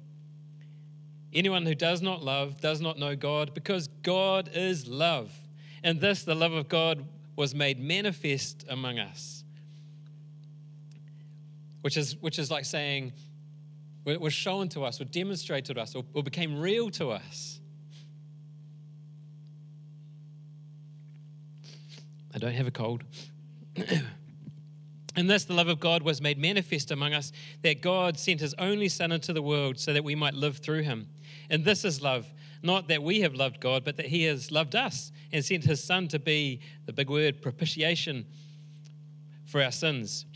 Anyone 1.33 1.67
who 1.67 1.75
does 1.75 2.01
not 2.01 2.23
love 2.23 2.61
does 2.61 2.81
not 2.81 2.99
know 2.99 3.17
God, 3.17 3.55
because 3.55 3.89
God 4.03 4.51
is 4.55 4.87
love. 4.87 5.33
And 5.83 6.01
this, 6.01 6.23
the 6.23 6.35
love 6.35 6.53
of 6.53 6.69
God, 6.69 7.07
was 7.35 7.55
made 7.55 7.79
manifest 7.79 8.65
among 8.69 8.99
us 8.99 9.45
which 11.87 11.97
is, 11.97 12.17
which 12.17 12.41
is 12.41 12.51
like 12.51 12.65
saying, 12.65 13.13
was 14.05 14.33
shown 14.33 14.69
to 14.71 14.83
us, 14.83 15.01
or 15.01 15.05
demonstrated 15.05 15.77
to 15.77 15.81
us, 15.81 15.95
or, 15.95 16.05
or 16.15 16.23
became 16.25 16.59
real 16.59 16.91
to 16.91 17.11
us. 17.11 17.61
I 22.35 22.39
don't 22.39 22.55
have 22.55 22.67
a 22.67 22.73
cold. 22.73 23.05
And 25.15 25.31
this, 25.31 25.45
the 25.45 25.55
love 25.55 25.69
of 25.69 25.79
God, 25.79 26.03
was 26.03 26.21
made 26.21 26.39
manifest 26.39 26.91
among 26.91 27.15
us 27.15 27.33
that 27.63 27.81
God 27.81 28.19
sent 28.19 28.41
his 28.41 28.53
only 28.59 28.89
Son 28.89 29.13
into 29.13 29.33
the 29.33 29.41
world 29.41 29.79
so 29.79 29.93
that 29.95 30.05
we 30.05 30.15
might 30.15 30.35
live 30.35 30.59
through 30.59 30.83
him. 30.83 31.09
And 31.49 31.65
this 31.65 31.87
is 31.87 32.03
love, 32.03 32.27
not 32.63 32.89
that 32.89 33.03
we 33.03 33.21
have 33.21 33.35
loved 33.35 33.61
God, 33.61 33.83
but 33.83 33.97
that 33.97 34.07
he 34.07 34.25
has 34.25 34.51
loved 34.51 34.75
us 34.75 35.13
and 35.33 35.43
sent 35.43 35.65
his 35.65 35.83
Son 35.83 36.09
to 36.09 36.19
be 36.19 36.61
the 36.85 36.93
big 36.93 37.09
word 37.09 37.41
propitiation 37.41 38.27
for 39.47 39.63
our 39.63 39.71
sins. 39.71 40.27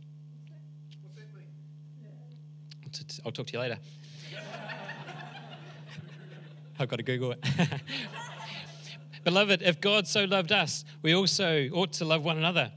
I'll 3.25 3.33
talk 3.33 3.47
to 3.49 3.53
you 3.53 3.59
later. 3.59 3.79
I've 6.79 6.89
got 6.89 6.97
to 6.97 7.03
Google 7.03 7.33
it. 7.33 7.45
Beloved, 9.25 9.61
if 9.63 9.81
God 9.81 10.07
so 10.07 10.25
loved 10.25 10.51
us, 10.51 10.85
we 11.03 11.15
also 11.15 11.69
ought 11.75 11.93
to 11.95 12.05
love 12.07 12.25
one 12.25 12.39
another. 12.39 12.73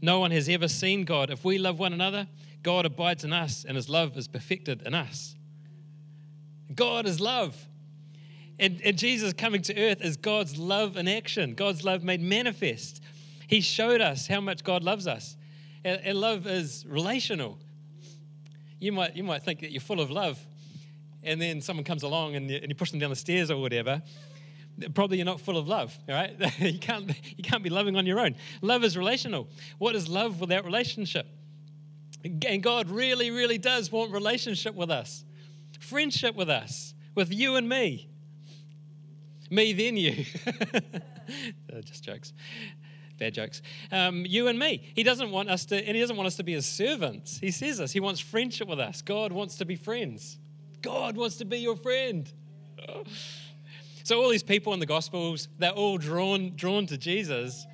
No 0.00 0.20
one 0.20 0.30
has 0.30 0.48
ever 0.48 0.68
seen 0.68 1.04
God. 1.04 1.30
If 1.30 1.44
we 1.44 1.58
love 1.58 1.78
one 1.78 1.92
another, 1.92 2.26
God 2.62 2.86
abides 2.86 3.24
in 3.24 3.32
us 3.32 3.64
and 3.66 3.76
his 3.76 3.88
love 3.88 4.16
is 4.16 4.26
perfected 4.26 4.82
in 4.82 4.94
us. 4.94 5.36
God 6.74 7.06
is 7.06 7.20
love. 7.20 7.56
And, 8.58 8.80
and 8.84 8.96
Jesus 8.96 9.32
coming 9.32 9.62
to 9.62 9.78
earth 9.78 10.00
is 10.00 10.16
God's 10.16 10.56
love 10.56 10.96
in 10.96 11.08
action, 11.08 11.54
God's 11.54 11.84
love 11.84 12.02
made 12.02 12.22
manifest. 12.22 13.02
He 13.46 13.60
showed 13.60 14.00
us 14.00 14.26
how 14.26 14.40
much 14.40 14.64
God 14.64 14.82
loves 14.82 15.06
us. 15.06 15.36
And, 15.84 16.00
and 16.02 16.18
love 16.18 16.46
is 16.46 16.86
relational. 16.88 17.58
You 18.82 18.90
might, 18.90 19.16
you 19.16 19.22
might 19.22 19.44
think 19.44 19.60
that 19.60 19.70
you're 19.70 19.80
full 19.80 20.00
of 20.00 20.10
love, 20.10 20.44
and 21.22 21.40
then 21.40 21.60
someone 21.60 21.84
comes 21.84 22.02
along 22.02 22.34
and 22.34 22.50
you, 22.50 22.56
and 22.56 22.68
you 22.68 22.74
push 22.74 22.90
them 22.90 22.98
down 22.98 23.10
the 23.10 23.16
stairs 23.16 23.50
or 23.50 23.60
whatever. 23.60 24.02
Probably 24.94 25.18
you're 25.18 25.26
not 25.26 25.40
full 25.40 25.56
of 25.56 25.68
love, 25.68 25.96
all 26.08 26.14
right? 26.14 26.34
you, 26.58 26.78
can't, 26.78 27.08
you 27.36 27.44
can't 27.44 27.62
be 27.62 27.70
loving 27.70 27.94
on 27.94 28.06
your 28.06 28.18
own. 28.18 28.34
Love 28.60 28.82
is 28.82 28.96
relational. 28.96 29.48
What 29.78 29.94
is 29.94 30.08
love 30.08 30.40
without 30.40 30.64
relationship? 30.64 31.26
And 32.24 32.62
God 32.62 32.90
really, 32.90 33.30
really 33.30 33.58
does 33.58 33.92
want 33.92 34.12
relationship 34.12 34.74
with 34.74 34.90
us, 34.90 35.24
friendship 35.78 36.34
with 36.34 36.50
us, 36.50 36.94
with 37.14 37.32
you 37.32 37.56
and 37.56 37.68
me. 37.68 38.08
Me, 39.50 39.72
then 39.72 39.96
you. 39.96 40.24
Just 41.84 42.04
jokes 42.04 42.32
bad 43.18 43.34
jokes. 43.34 43.62
Um, 43.90 44.24
you 44.26 44.48
and 44.48 44.58
me. 44.58 44.82
He 44.94 45.02
doesn't 45.02 45.30
want 45.30 45.48
us 45.48 45.64
to, 45.66 45.76
and 45.76 45.94
he 45.94 46.00
doesn't 46.00 46.16
want 46.16 46.26
us 46.26 46.36
to 46.36 46.44
be 46.44 46.52
his 46.52 46.66
servants. 46.66 47.38
He 47.38 47.50
says 47.50 47.78
this. 47.78 47.92
He 47.92 48.00
wants 48.00 48.20
friendship 48.20 48.68
with 48.68 48.80
us. 48.80 49.02
God 49.02 49.32
wants 49.32 49.56
to 49.58 49.64
be 49.64 49.76
friends. 49.76 50.38
God 50.80 51.16
wants 51.16 51.36
to 51.36 51.44
be 51.44 51.58
your 51.58 51.76
friend. 51.76 52.30
So 54.04 54.20
all 54.20 54.30
these 54.30 54.42
people 54.42 54.74
in 54.74 54.80
the 54.80 54.86
Gospels, 54.86 55.48
they're 55.58 55.70
all 55.70 55.96
drawn 55.96 56.56
drawn 56.56 56.86
to 56.86 56.98
Jesus, 56.98 57.66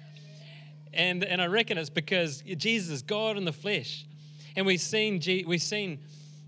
and 0.93 1.25
and 1.25 1.41
I 1.41 1.47
reckon 1.47 1.79
it's 1.79 1.89
because 1.89 2.43
Jesus 2.43 2.91
is 2.91 3.03
God 3.03 3.37
in 3.39 3.45
the 3.45 3.53
flesh, 3.53 4.07
and 4.55 4.67
we've 4.67 4.81
seen 4.81 5.23
we've 5.47 5.63
seen. 5.63 6.01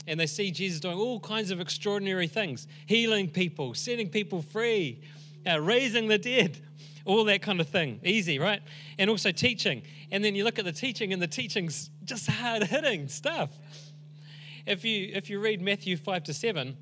And 0.06 0.18
they 0.18 0.26
see 0.26 0.50
Jesus 0.50 0.80
doing 0.80 0.98
all 0.98 1.20
kinds 1.20 1.50
of 1.50 1.60
extraordinary 1.60 2.26
things 2.26 2.66
healing 2.86 3.28
people, 3.28 3.74
setting 3.74 4.08
people 4.08 4.42
free, 4.42 5.00
uh, 5.46 5.60
raising 5.60 6.08
the 6.08 6.18
dead, 6.18 6.58
all 7.04 7.24
that 7.24 7.42
kind 7.42 7.60
of 7.60 7.68
thing. 7.68 8.00
Easy, 8.04 8.38
right? 8.38 8.60
And 8.98 9.10
also 9.10 9.32
teaching. 9.32 9.82
And 10.10 10.24
then 10.24 10.34
you 10.34 10.44
look 10.44 10.58
at 10.58 10.64
the 10.64 10.72
teaching, 10.72 11.12
and 11.12 11.20
the 11.20 11.28
teaching's 11.28 11.90
just 12.04 12.28
hard 12.28 12.64
hitting 12.64 13.08
stuff. 13.08 13.50
If 14.66 14.84
you, 14.84 15.10
if 15.14 15.30
you 15.30 15.40
read 15.40 15.62
Matthew 15.62 15.96
5 15.96 16.24
to 16.24 16.34
7, 16.34 16.76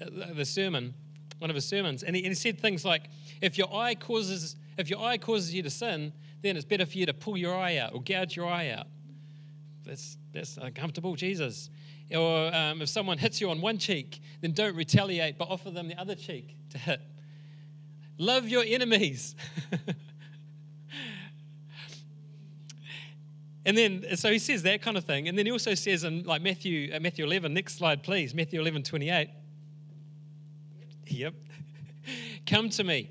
uh, 0.00 0.06
the 0.34 0.44
sermon, 0.44 0.94
one 1.38 1.50
of 1.50 1.54
his 1.54 1.66
sermons, 1.66 2.02
and 2.02 2.16
he, 2.16 2.22
and 2.22 2.30
he 2.30 2.34
said 2.34 2.58
things 2.58 2.84
like, 2.84 3.02
if 3.40 3.58
your 3.58 3.72
eye 3.74 3.94
causes 3.94 4.56
if 4.78 4.88
your 4.88 5.00
eye 5.00 5.18
causes 5.18 5.54
you 5.54 5.62
to 5.62 5.70
sin, 5.70 6.12
then 6.42 6.56
it's 6.56 6.64
better 6.64 6.86
for 6.86 6.96
you 6.96 7.06
to 7.06 7.14
pull 7.14 7.36
your 7.36 7.56
eye 7.56 7.76
out 7.76 7.94
or 7.94 8.02
gouge 8.02 8.36
your 8.36 8.46
eye 8.46 8.70
out. 8.70 8.86
That's, 9.84 10.16
that's 10.32 10.56
uncomfortable, 10.56 11.14
Jesus. 11.14 11.70
Or 12.14 12.54
um, 12.54 12.82
if 12.82 12.88
someone 12.88 13.18
hits 13.18 13.40
you 13.40 13.50
on 13.50 13.60
one 13.60 13.78
cheek, 13.78 14.20
then 14.40 14.52
don't 14.52 14.76
retaliate, 14.76 15.38
but 15.38 15.48
offer 15.48 15.70
them 15.70 15.88
the 15.88 15.98
other 15.98 16.14
cheek 16.14 16.56
to 16.70 16.78
hit. 16.78 17.00
Love 18.18 18.48
your 18.48 18.64
enemies. 18.66 19.34
and 23.64 23.76
then, 23.76 24.04
so 24.16 24.30
he 24.30 24.38
says 24.38 24.62
that 24.62 24.82
kind 24.82 24.96
of 24.96 25.04
thing. 25.04 25.28
And 25.28 25.36
then 25.38 25.46
he 25.46 25.52
also 25.52 25.74
says 25.74 26.04
in 26.04 26.24
like 26.24 26.42
Matthew, 26.42 26.92
uh, 26.94 27.00
Matthew 27.00 27.24
11, 27.24 27.52
next 27.52 27.76
slide, 27.76 28.02
please, 28.02 28.34
Matthew 28.34 28.60
11, 28.60 28.82
28. 28.82 29.30
Yep. 31.06 31.34
Come 32.46 32.68
to 32.70 32.84
me, 32.84 33.10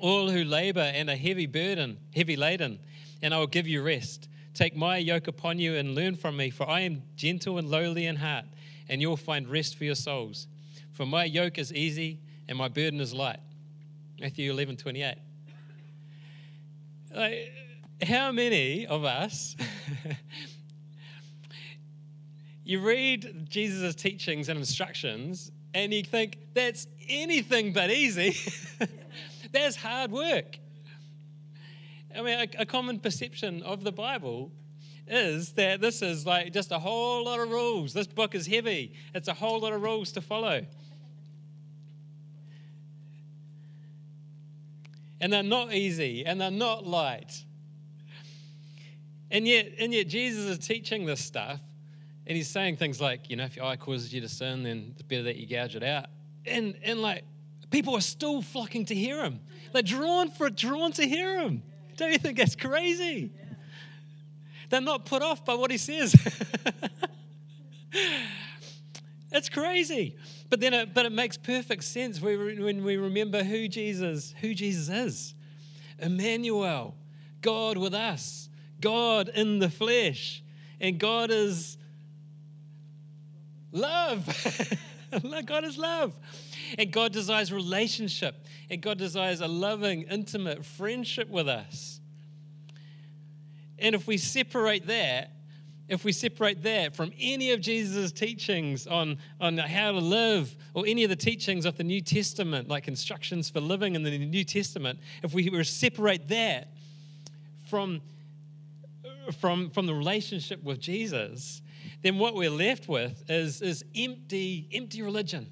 all 0.00 0.30
who 0.30 0.44
labor 0.44 0.80
and 0.80 1.08
are 1.08 1.16
heavy 1.16 1.46
burden, 1.46 1.98
heavy 2.14 2.36
laden, 2.36 2.78
and 3.22 3.32
I 3.34 3.38
will 3.38 3.46
give 3.46 3.66
you 3.66 3.82
rest. 3.82 4.28
Take 4.54 4.76
my 4.76 4.98
yoke 4.98 5.26
upon 5.26 5.58
you 5.58 5.74
and 5.76 5.94
learn 5.94 6.14
from 6.14 6.36
me, 6.36 6.50
for 6.50 6.68
I 6.68 6.80
am 6.80 7.02
gentle 7.16 7.58
and 7.58 7.68
lowly 7.68 8.06
in 8.06 8.16
heart, 8.16 8.44
and 8.88 9.00
you'll 9.00 9.16
find 9.16 9.48
rest 9.48 9.76
for 9.76 9.84
your 9.84 9.94
souls. 9.94 10.46
For 10.92 11.04
my 11.04 11.24
yoke 11.24 11.58
is 11.58 11.72
easy 11.72 12.20
and 12.48 12.56
my 12.56 12.68
burden 12.68 13.00
is 13.00 13.12
light. 13.12 13.40
Matthew 14.24 14.50
11 14.50 14.78
28. 14.78 15.16
Like, 17.14 17.52
how 18.02 18.32
many 18.32 18.86
of 18.86 19.04
us, 19.04 19.54
you 22.64 22.80
read 22.80 23.50
Jesus' 23.50 23.94
teachings 23.94 24.48
and 24.48 24.58
instructions 24.58 25.52
and 25.74 25.92
you 25.92 26.02
think, 26.02 26.38
that's 26.54 26.86
anything 27.06 27.74
but 27.74 27.90
easy? 27.90 28.34
that's 29.52 29.76
hard 29.76 30.10
work. 30.10 30.58
I 32.16 32.22
mean, 32.22 32.38
a, 32.38 32.62
a 32.62 32.64
common 32.64 33.00
perception 33.00 33.62
of 33.62 33.84
the 33.84 33.92
Bible 33.92 34.50
is 35.06 35.52
that 35.52 35.82
this 35.82 36.00
is 36.00 36.24
like 36.24 36.50
just 36.50 36.72
a 36.72 36.78
whole 36.78 37.26
lot 37.26 37.40
of 37.40 37.50
rules. 37.50 37.92
This 37.92 38.06
book 38.06 38.34
is 38.34 38.46
heavy, 38.46 38.94
it's 39.14 39.28
a 39.28 39.34
whole 39.34 39.60
lot 39.60 39.74
of 39.74 39.82
rules 39.82 40.12
to 40.12 40.22
follow. 40.22 40.64
And 45.24 45.32
they're 45.32 45.42
not 45.42 45.72
easy 45.72 46.26
and 46.26 46.38
they're 46.38 46.50
not 46.50 46.86
light. 46.86 47.42
And 49.30 49.48
yet, 49.48 49.72
and 49.78 49.90
yet 49.94 50.06
Jesus 50.06 50.44
is 50.44 50.58
teaching 50.58 51.06
this 51.06 51.18
stuff, 51.18 51.60
and 52.26 52.36
he's 52.36 52.46
saying 52.46 52.76
things 52.76 53.00
like, 53.00 53.30
you 53.30 53.36
know, 53.36 53.44
if 53.44 53.56
your 53.56 53.64
eye 53.64 53.76
causes 53.76 54.12
you 54.12 54.20
to 54.20 54.28
sin, 54.28 54.64
then 54.64 54.90
it's 54.92 55.00
better 55.00 55.22
that 55.22 55.36
you 55.36 55.46
gouge 55.46 55.76
it 55.76 55.82
out. 55.82 56.08
And 56.44 56.74
and 56.84 57.00
like 57.00 57.24
people 57.70 57.96
are 57.96 58.02
still 58.02 58.42
flocking 58.42 58.84
to 58.84 58.94
hear 58.94 59.22
him. 59.24 59.40
They're 59.72 59.80
drawn 59.80 60.28
for 60.28 60.50
drawn 60.50 60.92
to 60.92 61.08
hear 61.08 61.40
him. 61.40 61.62
Don't 61.96 62.12
you 62.12 62.18
think 62.18 62.36
that's 62.36 62.54
crazy? 62.54 63.32
They're 64.68 64.82
not 64.82 65.06
put 65.06 65.22
off 65.22 65.42
by 65.42 65.54
what 65.54 65.70
he 65.70 65.78
says. 65.78 66.14
it's 69.32 69.48
crazy. 69.48 70.18
But 70.50 70.60
then, 70.60 70.74
it, 70.74 70.94
but 70.94 71.06
it 71.06 71.12
makes 71.12 71.36
perfect 71.36 71.84
sense 71.84 72.20
when 72.20 72.84
we 72.84 72.96
remember 72.96 73.42
who 73.42 73.66
Jesus, 73.68 74.34
who 74.40 74.54
Jesus 74.54 74.88
is. 74.88 75.34
Emmanuel, 75.98 76.94
God 77.40 77.76
with 77.76 77.94
us, 77.94 78.48
God 78.80 79.28
in 79.28 79.58
the 79.58 79.70
flesh, 79.70 80.42
and 80.80 80.98
God 80.98 81.30
is 81.30 81.78
love. 83.72 84.26
God 85.46 85.64
is 85.64 85.78
love. 85.78 86.14
And 86.78 86.92
God 86.92 87.12
desires 87.12 87.52
relationship. 87.52 88.46
And 88.70 88.80
God 88.80 88.98
desires 88.98 89.40
a 89.40 89.46
loving, 89.46 90.02
intimate 90.02 90.64
friendship 90.64 91.28
with 91.28 91.48
us. 91.48 92.00
And 93.78 93.94
if 93.94 94.06
we 94.06 94.16
separate 94.16 94.86
that, 94.86 95.33
if 95.88 96.04
we 96.04 96.12
separate 96.12 96.62
that 96.62 96.96
from 96.96 97.12
any 97.18 97.52
of 97.52 97.60
Jesus' 97.60 98.10
teachings 98.10 98.86
on, 98.86 99.18
on 99.40 99.58
how 99.58 99.92
to 99.92 99.98
live 99.98 100.54
or 100.72 100.84
any 100.86 101.04
of 101.04 101.10
the 101.10 101.16
teachings 101.16 101.66
of 101.66 101.76
the 101.76 101.84
New 101.84 102.00
Testament, 102.00 102.68
like 102.68 102.88
instructions 102.88 103.50
for 103.50 103.60
living 103.60 103.94
in 103.94 104.02
the 104.02 104.18
New 104.18 104.44
Testament, 104.44 104.98
if 105.22 105.34
we 105.34 105.50
were 105.50 105.58
to 105.58 105.64
separate 105.64 106.28
that 106.28 106.68
from, 107.68 108.00
from, 109.38 109.70
from 109.70 109.86
the 109.86 109.94
relationship 109.94 110.62
with 110.62 110.80
Jesus, 110.80 111.60
then 112.02 112.18
what 112.18 112.34
we're 112.34 112.50
left 112.50 112.88
with 112.88 113.22
is, 113.28 113.60
is 113.60 113.84
empty, 113.94 114.68
empty 114.72 115.02
religion, 115.02 115.50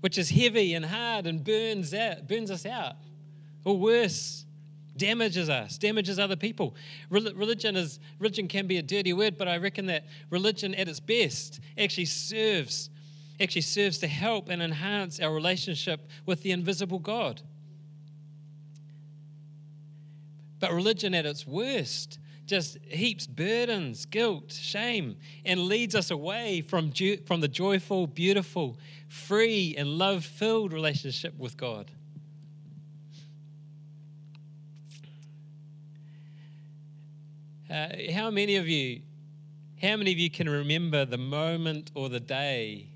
which 0.00 0.18
is 0.18 0.28
heavy 0.28 0.74
and 0.74 0.84
hard 0.84 1.26
and 1.26 1.42
burns, 1.44 1.94
out, 1.94 2.26
burns 2.28 2.50
us 2.50 2.66
out. 2.66 2.96
Or 3.64 3.76
worse, 3.76 4.45
damages 4.98 5.48
us, 5.48 5.78
damages 5.78 6.18
other 6.18 6.36
people. 6.36 6.74
Religion 7.10 7.76
is 7.76 7.98
religion 8.18 8.48
can 8.48 8.66
be 8.66 8.78
a 8.78 8.82
dirty 8.82 9.12
word, 9.12 9.36
but 9.38 9.48
I 9.48 9.56
reckon 9.58 9.86
that 9.86 10.04
religion 10.30 10.74
at 10.74 10.88
its 10.88 11.00
best 11.00 11.60
actually 11.78 12.06
serves 12.06 12.90
actually 13.40 13.62
serves 13.62 13.98
to 13.98 14.06
help 14.06 14.48
and 14.48 14.62
enhance 14.62 15.20
our 15.20 15.32
relationship 15.32 16.08
with 16.24 16.42
the 16.42 16.52
invisible 16.52 16.98
God. 16.98 17.42
But 20.58 20.72
religion 20.72 21.14
at 21.14 21.26
its 21.26 21.46
worst 21.46 22.18
just 22.46 22.78
heaps 22.88 23.26
burdens, 23.26 24.06
guilt, 24.06 24.52
shame, 24.52 25.16
and 25.44 25.60
leads 25.64 25.94
us 25.94 26.10
away 26.10 26.60
from, 26.62 26.92
from 27.26 27.40
the 27.40 27.48
joyful, 27.48 28.06
beautiful, 28.06 28.78
free, 29.08 29.74
and 29.76 29.98
love 29.98 30.24
filled 30.24 30.72
relationship 30.72 31.36
with 31.38 31.56
God. 31.56 31.90
Uh, 37.70 37.88
how 38.12 38.30
many 38.30 38.56
of 38.56 38.68
you, 38.68 39.00
how 39.82 39.96
many 39.96 40.12
of 40.12 40.18
you 40.18 40.30
can 40.30 40.48
remember 40.48 41.04
the 41.04 41.18
moment 41.18 41.90
or 41.94 42.08
the 42.08 42.20
day? 42.20 42.88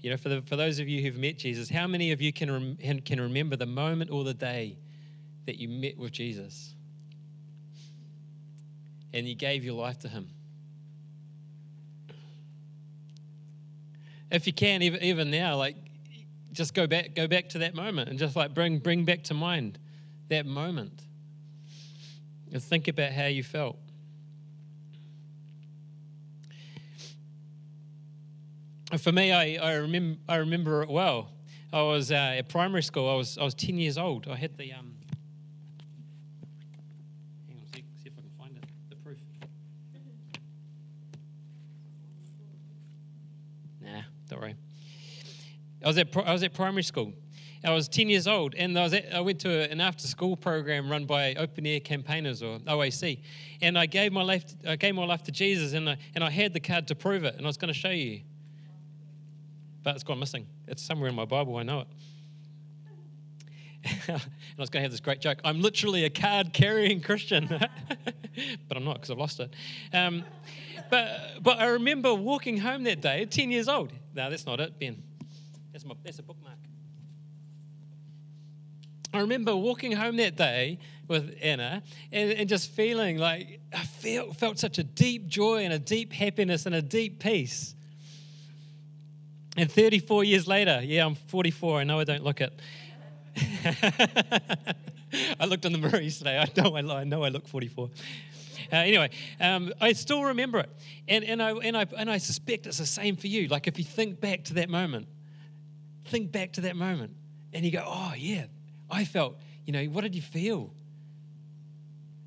You 0.00 0.10
know, 0.10 0.16
for, 0.16 0.28
the, 0.28 0.42
for 0.42 0.56
those 0.56 0.80
of 0.80 0.88
you 0.88 1.00
who've 1.02 1.16
met 1.16 1.38
Jesus, 1.38 1.68
how 1.68 1.86
many 1.86 2.10
of 2.10 2.20
you 2.20 2.32
can, 2.32 2.50
rem, 2.50 3.00
can 3.00 3.20
remember 3.20 3.54
the 3.54 3.66
moment 3.66 4.10
or 4.10 4.24
the 4.24 4.34
day 4.34 4.76
that 5.46 5.58
you 5.58 5.68
met 5.68 5.96
with 5.96 6.10
Jesus 6.10 6.74
and 9.12 9.28
you 9.28 9.36
gave 9.36 9.64
your 9.64 9.74
life 9.74 10.00
to 10.00 10.08
Him? 10.08 10.28
If 14.32 14.46
you 14.46 14.52
can, 14.52 14.82
even, 14.82 15.02
even 15.02 15.30
now, 15.30 15.56
like, 15.56 15.76
just 16.50 16.74
go 16.74 16.86
back, 16.86 17.14
go 17.14 17.28
back 17.28 17.50
to 17.50 17.58
that 17.58 17.74
moment 17.74 18.10
and 18.10 18.18
just 18.18 18.34
like 18.34 18.52
bring, 18.54 18.78
bring 18.78 19.04
back 19.04 19.22
to 19.24 19.34
mind 19.34 19.78
that 20.28 20.46
moment. 20.46 21.02
And 22.52 22.62
think 22.62 22.88
about 22.88 23.12
how 23.12 23.26
you 23.26 23.42
felt. 23.42 23.78
for 29.00 29.12
me, 29.12 29.32
I, 29.32 29.54
I, 29.54 29.74
remember, 29.74 30.20
I 30.28 30.36
remember 30.36 30.82
it 30.82 30.88
well. 30.88 31.30
I 31.72 31.82
was 31.82 32.12
uh, 32.12 32.14
at 32.14 32.48
primary 32.48 32.82
school. 32.82 33.08
I 33.08 33.14
was, 33.14 33.38
I 33.38 33.44
was 33.44 33.54
10 33.54 33.78
years 33.78 33.96
old. 33.96 34.28
I 34.28 34.36
had 34.36 34.56
the, 34.58 34.72
um, 34.74 34.92
see, 37.74 37.84
if 38.04 38.12
I 38.18 38.20
can 38.20 38.30
find 38.38 38.56
it, 38.56 38.64
the 38.90 38.96
proof. 38.96 39.16
Nah, 43.80 44.02
don't 44.28 44.40
worry. 44.40 44.56
I 45.82 45.86
was 45.86 45.96
at, 45.96 46.14
I 46.14 46.32
was 46.32 46.42
at 46.42 46.52
primary 46.52 46.82
school. 46.82 47.14
I 47.64 47.72
was 47.72 47.88
10 47.88 48.08
years 48.08 48.26
old, 48.26 48.54
and 48.56 48.76
I, 48.78 48.86
at, 48.86 49.14
I 49.14 49.20
went 49.20 49.40
to 49.40 49.70
an 49.70 49.80
after 49.80 50.06
school 50.06 50.36
program 50.36 50.90
run 50.90 51.06
by 51.06 51.34
Open 51.36 51.64
Air 51.64 51.80
Campaigners 51.80 52.42
or 52.42 52.58
OAC. 52.58 53.22
And 53.62 53.78
I 53.78 53.86
gave 53.86 54.12
my 54.12 54.22
life, 54.22 54.44
I 54.66 54.76
gave 54.76 54.96
my 54.96 55.06
life 55.06 55.22
to 55.22 55.32
Jesus, 55.32 55.72
and 55.72 55.88
I, 55.88 55.96
and 56.14 56.24
I 56.24 56.30
had 56.30 56.52
the 56.52 56.60
card 56.60 56.88
to 56.88 56.94
prove 56.94 57.24
it, 57.24 57.36
and 57.36 57.46
I 57.46 57.48
was 57.48 57.56
going 57.56 57.72
to 57.72 57.78
show 57.78 57.90
you. 57.90 58.22
But 59.82 59.94
it's 59.94 60.04
gone 60.04 60.18
missing. 60.18 60.46
It's 60.66 60.82
somewhere 60.82 61.08
in 61.08 61.14
my 61.14 61.24
Bible, 61.24 61.56
I 61.56 61.62
know 61.62 61.80
it. 61.80 61.86
and 64.08 64.20
I 64.20 64.60
was 64.60 64.70
going 64.70 64.80
to 64.80 64.84
have 64.84 64.90
this 64.92 65.00
great 65.00 65.20
joke. 65.20 65.40
I'm 65.44 65.60
literally 65.60 66.04
a 66.04 66.10
card 66.10 66.52
carrying 66.52 67.00
Christian, 67.00 67.48
but 68.68 68.76
I'm 68.76 68.84
not 68.84 68.94
because 68.94 69.10
I've 69.10 69.18
lost 69.18 69.40
it. 69.40 69.52
Um, 69.92 70.24
but, 70.90 71.42
but 71.42 71.58
I 71.58 71.66
remember 71.66 72.14
walking 72.14 72.58
home 72.58 72.84
that 72.84 73.00
day, 73.00 73.24
10 73.24 73.50
years 73.50 73.68
old. 73.68 73.92
No, 74.14 74.30
that's 74.30 74.46
not 74.46 74.60
it, 74.60 74.78
Ben. 74.78 75.02
That's, 75.72 75.84
my, 75.84 75.94
that's 76.04 76.18
a 76.18 76.22
bookmark. 76.22 76.58
I 79.14 79.20
remember 79.20 79.54
walking 79.54 79.92
home 79.92 80.16
that 80.16 80.36
day 80.36 80.78
with 81.08 81.36
Anna 81.42 81.82
and, 82.12 82.32
and 82.32 82.48
just 82.48 82.70
feeling 82.70 83.18
like 83.18 83.60
I 83.72 83.84
felt, 83.84 84.36
felt 84.36 84.58
such 84.58 84.78
a 84.78 84.84
deep 84.84 85.26
joy 85.26 85.64
and 85.64 85.72
a 85.72 85.78
deep 85.78 86.12
happiness 86.12 86.66
and 86.66 86.74
a 86.74 86.82
deep 86.82 87.18
peace. 87.18 87.74
And 89.56 89.70
34 89.70 90.24
years 90.24 90.46
later, 90.46 90.80
yeah, 90.82 91.04
I'm 91.04 91.14
44. 91.14 91.80
I 91.80 91.84
know 91.84 92.00
I 92.00 92.04
don't 92.04 92.24
look 92.24 92.40
it. 92.40 92.52
I 95.40 95.44
looked 95.44 95.64
in 95.64 95.72
the 95.72 95.78
mirror 95.78 96.00
yesterday. 96.00 96.38
I 96.38 96.60
know 96.60 96.74
I, 96.74 97.00
I 97.00 97.04
know 97.04 97.22
I 97.22 97.28
look 97.28 97.46
44. 97.46 97.90
Uh, 98.72 98.76
anyway, 98.76 99.10
um, 99.40 99.72
I 99.80 99.92
still 99.92 100.24
remember 100.24 100.60
it, 100.60 100.70
and 101.06 101.24
and 101.24 101.42
I 101.42 101.52
and 101.52 101.76
I 101.76 101.86
and 101.98 102.10
I 102.10 102.18
suspect 102.18 102.66
it's 102.66 102.78
the 102.78 102.86
same 102.86 103.16
for 103.16 103.26
you. 103.26 103.48
Like 103.48 103.66
if 103.66 103.76
you 103.76 103.84
think 103.84 104.20
back 104.20 104.44
to 104.44 104.54
that 104.54 104.70
moment, 104.70 105.08
think 106.06 106.32
back 106.32 106.52
to 106.52 106.62
that 106.62 106.76
moment, 106.76 107.14
and 107.52 107.66
you 107.66 107.70
go, 107.70 107.82
"Oh 107.84 108.14
yeah, 108.16 108.46
I 108.90 109.04
felt." 109.04 109.36
You 109.66 109.72
know, 109.72 109.84
what 109.86 110.02
did 110.02 110.14
you 110.14 110.22
feel? 110.22 110.72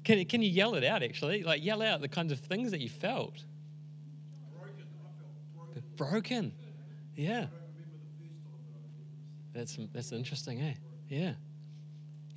Can 0.03 0.23
can 0.25 0.43
you 0.43 0.49
yell 0.49 0.75
it 0.75 0.83
out? 0.83 1.01
Actually, 1.01 1.41
like 1.41 1.63
yell 1.63 1.81
out 1.81 2.01
the 2.01 2.07
kinds 2.07 2.31
of 2.31 2.39
things 2.39 2.71
that 2.71 2.79
you 2.79 2.89
felt. 2.89 3.43
Broken. 4.53 4.85
I 5.03 5.73
felt 5.73 5.95
broken. 5.95 5.95
Broken. 5.95 6.53
Yeah. 7.15 7.47
That's 9.53 9.77
that's 9.93 10.11
interesting, 10.11 10.61
eh? 10.61 10.73
Yeah. 11.07 11.33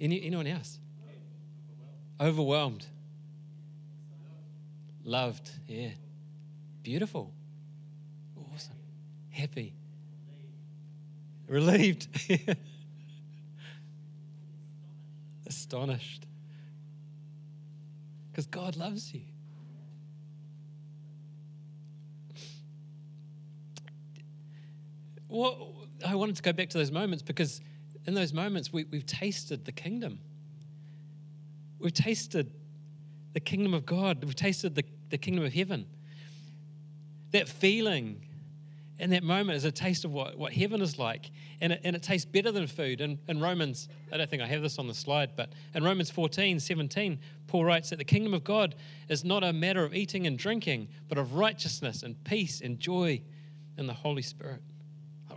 Any, 0.01 0.23
anyone 0.25 0.47
else? 0.47 0.79
Overwhelmed. 2.21 2.87
Loved. 5.05 5.51
Yeah. 5.67 5.91
Beautiful. 6.83 7.33
Awesome. 8.55 8.77
Happy. 9.31 9.75
Relieved. 11.49 12.09
Astonished. 15.47 16.27
Because 18.31 18.47
God 18.47 18.77
loves 18.77 19.13
you. 19.13 19.23
What, 25.29 25.59
I 26.07 26.15
wanted 26.15 26.37
to 26.37 26.43
go 26.43 26.53
back 26.53 26.71
to 26.71 26.79
those 26.79 26.91
moments 26.91 27.23
because 27.23 27.61
in 28.07 28.15
those 28.15 28.33
moments 28.33 28.73
we, 28.73 28.85
we've 28.85 29.07
tasted 29.07 29.65
the 29.65 29.73
kingdom. 29.73 30.19
We've 31.79 31.93
tasted 31.93 32.51
the 33.35 33.41
kingdom 33.41 33.75
of 33.75 33.87
God. 33.87 34.25
We've 34.25 34.35
tasted 34.35 34.75
the, 34.75 34.85
the 35.11 35.19
kingdom 35.19 35.45
of 35.45 35.53
heaven. 35.53 35.87
That 37.33 37.49
feeling 37.49 38.25
in 38.99 39.11
that 39.11 39.23
moment 39.23 39.57
is 39.57 39.65
a 39.65 39.71
taste 39.71 40.05
of 40.05 40.13
what, 40.13 40.37
what 40.37 40.53
heaven 40.53 40.81
is 40.81 40.99
like. 40.99 41.31
And 41.61 41.75
it, 41.75 41.83
and 41.85 41.95
it 41.95 42.03
tastes 42.03 42.25
better 42.25 42.51
than 42.51 42.67
food. 42.67 43.01
And 43.01 43.19
in 43.29 43.41
Romans, 43.41 43.89
I 44.13 44.17
don't 44.17 44.29
think 44.29 44.43
I 44.43 44.47
have 44.47 44.63
this 44.63 44.79
on 44.79 44.89
the 44.89 44.95
slide, 44.95 45.33
but 45.37 45.53
in 45.75 45.85
Romans 45.85 46.11
14, 46.11 46.59
17, 46.59 47.19
Paul 47.47 47.65
writes 47.65 47.91
that 47.91 47.97
the 47.97 48.05
kingdom 48.05 48.35
of 48.35 48.43
God 48.43 48.75
is 49.09 49.25
not 49.25 49.45
a 49.45 49.53
matter 49.53 49.85
of 49.85 49.95
eating 49.95 50.27
and 50.27 50.39
drinking, 50.39 50.89
but 51.09 51.19
of 51.19 51.35
righteousness 51.35 52.03
and 52.03 52.23
peace 52.25 52.61
and 52.61 52.81
joy 52.81 53.21
in 53.77 53.87
the 53.87 53.93
Holy 53.93 54.23
Spirit. 54.23 54.63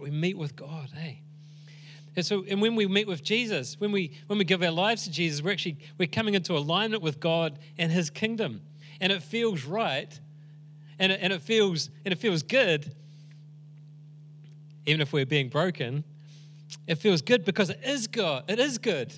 We 0.02 0.12
meet 0.12 0.38
with 0.38 0.56
God, 0.56 0.90
hey? 0.94 1.22
And 2.16 2.26
so, 2.26 2.44
and 2.48 2.62
when 2.62 2.76
we 2.76 2.88
meet 2.88 3.08
with 3.08 3.24
Jesus, 3.24 3.80
when 3.80 3.92
we 3.92 4.12
when 4.28 4.38
we 4.38 4.44
give 4.44 4.62
our 4.62 4.72
lives 4.72 5.04
to 5.04 5.12
Jesus, 5.12 5.42
we're 5.42 5.52
actually 5.52 5.78
we're 5.98 6.08
coming 6.08 6.34
into 6.34 6.54
alignment 6.54 7.02
with 7.02 7.20
God 7.20 7.58
and 7.78 7.92
His 7.92 8.10
kingdom, 8.10 8.62
and 9.00 9.12
it 9.12 9.24
feels 9.24 9.64
right, 9.64 10.20
and 11.00 11.12
it, 11.12 11.20
and 11.22 11.32
it 11.32 11.42
feels 11.42 11.90
and 12.04 12.12
it 12.12 12.18
feels 12.18 12.44
good. 12.44 12.94
Even 14.86 15.00
if 15.00 15.14
we're 15.14 15.26
being 15.26 15.48
broken, 15.48 16.04
it 16.88 16.96
feels 16.96 17.22
good 17.22 17.46
because 17.46 17.70
it 17.70 17.80
is 17.86 18.08
God. 18.08 18.44
It 18.50 18.60
is 18.60 18.78
good. 18.78 19.14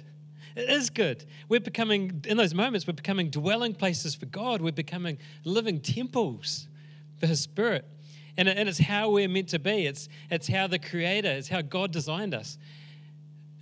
It 0.56 0.70
is 0.70 0.92
good. 0.92 1.26
We're 1.50 1.62
becoming 1.62 2.24
in 2.28 2.38
those 2.38 2.54
moments. 2.54 2.86
We're 2.86 2.94
becoming 2.94 3.32
dwelling 3.32 3.74
places 3.74 4.14
for 4.14 4.28
God. 4.28 4.62
We're 4.62 4.72
becoming 4.72 5.18
living 5.46 5.80
temples 5.80 6.68
for 7.20 7.26
His 7.26 7.42
Spirit. 7.42 7.86
And, 8.36 8.50
and 8.50 8.68
it's 8.68 8.80
how 8.80 9.12
we're 9.12 9.30
meant 9.30 9.50
to 9.50 9.60
be. 9.60 9.86
It's, 9.86 10.10
it's 10.32 10.48
how 10.48 10.68
the 10.68 10.80
Creator, 10.80 11.32
it's 11.32 11.50
how 11.50 11.62
God 11.62 11.92
designed 11.92 12.34
us 12.34 12.58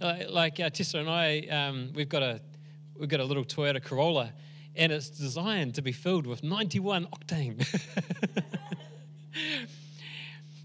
like 0.01 0.60
uh, 0.60 0.69
and 0.95 1.10
I, 1.10 1.41
um, 1.49 1.91
we've 1.93 2.10
got 2.10 2.23
a 2.23 2.41
we've 2.97 3.10
got 3.10 3.19
a 3.19 3.23
little 3.23 3.45
Toyota 3.45 3.84
Corolla, 3.84 4.34
and 4.75 4.91
it's 4.91 5.10
designed 5.10 5.75
to 5.75 5.81
be 5.81 5.91
filled 5.91 6.27
with 6.27 6.43
91 6.43 7.07
octane. 7.07 7.65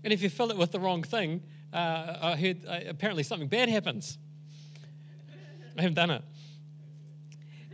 and 0.04 0.12
if 0.12 0.22
you 0.22 0.30
fill 0.30 0.50
it 0.50 0.56
with 0.56 0.72
the 0.72 0.80
wrong 0.80 1.02
thing, 1.02 1.42
uh, 1.72 2.16
I 2.20 2.36
heard 2.36 2.64
uh, 2.66 2.80
apparently 2.88 3.22
something 3.22 3.48
bad 3.48 3.68
happens. 3.68 4.18
I 5.78 5.82
haven't 5.82 5.94
done 5.94 6.10
it. 6.10 6.22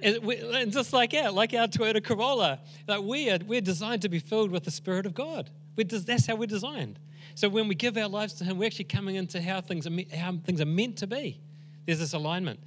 And, 0.02 0.16
and 0.24 0.72
just 0.72 0.92
like 0.92 1.14
our, 1.14 1.30
like 1.30 1.54
our 1.54 1.68
Toyota 1.68 2.02
Corolla, 2.02 2.58
like 2.88 3.02
we 3.02 3.30
are, 3.30 3.38
we're 3.46 3.60
designed 3.60 4.02
to 4.02 4.08
be 4.08 4.18
filled 4.18 4.50
with 4.50 4.64
the 4.64 4.72
Spirit 4.72 5.06
of 5.06 5.14
God. 5.14 5.48
We're, 5.76 5.84
that's 5.84 6.26
how 6.26 6.36
we're 6.36 6.46
designed. 6.46 6.98
So 7.34 7.48
when 7.48 7.68
we 7.68 7.74
give 7.74 7.96
our 7.96 8.08
lives 8.08 8.34
to 8.34 8.44
Him, 8.44 8.58
we're 8.58 8.66
actually 8.66 8.86
coming 8.86 9.16
into 9.16 9.40
how 9.40 9.60
things 9.60 9.86
are, 9.86 10.16
how 10.16 10.36
things 10.44 10.60
are 10.60 10.66
meant 10.66 10.98
to 10.98 11.06
be. 11.06 11.40
There's 11.86 11.98
this 11.98 12.12
alignment. 12.12 12.60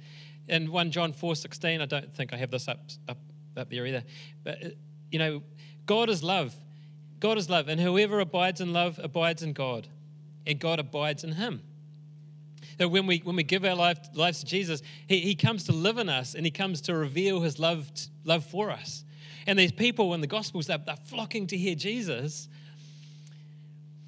In 0.48 0.70
1 0.70 0.90
John 0.90 1.12
4:16, 1.12 1.80
I 1.80 1.86
don't 1.86 2.12
think 2.12 2.32
I 2.32 2.36
have 2.36 2.50
this 2.50 2.68
up, 2.68 2.80
up, 3.08 3.18
up 3.56 3.70
there 3.70 3.86
either. 3.86 4.04
But, 4.44 4.64
uh, 4.64 4.68
you 5.10 5.18
know, 5.18 5.42
God 5.86 6.10
is 6.10 6.22
love. 6.22 6.54
God 7.20 7.38
is 7.38 7.48
love. 7.48 7.68
And 7.68 7.80
whoever 7.80 8.20
abides 8.20 8.60
in 8.60 8.72
love 8.72 9.00
abides 9.02 9.42
in 9.42 9.52
God. 9.52 9.88
And 10.46 10.58
God 10.58 10.78
abides 10.78 11.24
in 11.24 11.32
him. 11.32 11.62
So 12.78 12.88
when 12.88 13.06
we, 13.06 13.18
when 13.18 13.36
we 13.36 13.42
give 13.42 13.64
our 13.64 13.74
life, 13.74 13.98
lives 14.14 14.40
to 14.40 14.46
Jesus, 14.46 14.82
he, 15.08 15.20
he 15.20 15.34
comes 15.34 15.64
to 15.64 15.72
live 15.72 15.98
in 15.98 16.08
us 16.08 16.34
and 16.34 16.44
He 16.44 16.50
comes 16.50 16.82
to 16.82 16.94
reveal 16.94 17.40
His 17.40 17.58
love, 17.58 17.90
love 18.24 18.44
for 18.44 18.70
us. 18.70 19.04
And 19.46 19.58
these 19.58 19.72
people 19.72 20.12
in 20.14 20.20
the 20.20 20.26
Gospels 20.26 20.66
that 20.66 20.84
they're 20.84 20.96
flocking 20.96 21.46
to 21.48 21.56
hear 21.56 21.74
Jesus 21.74 22.48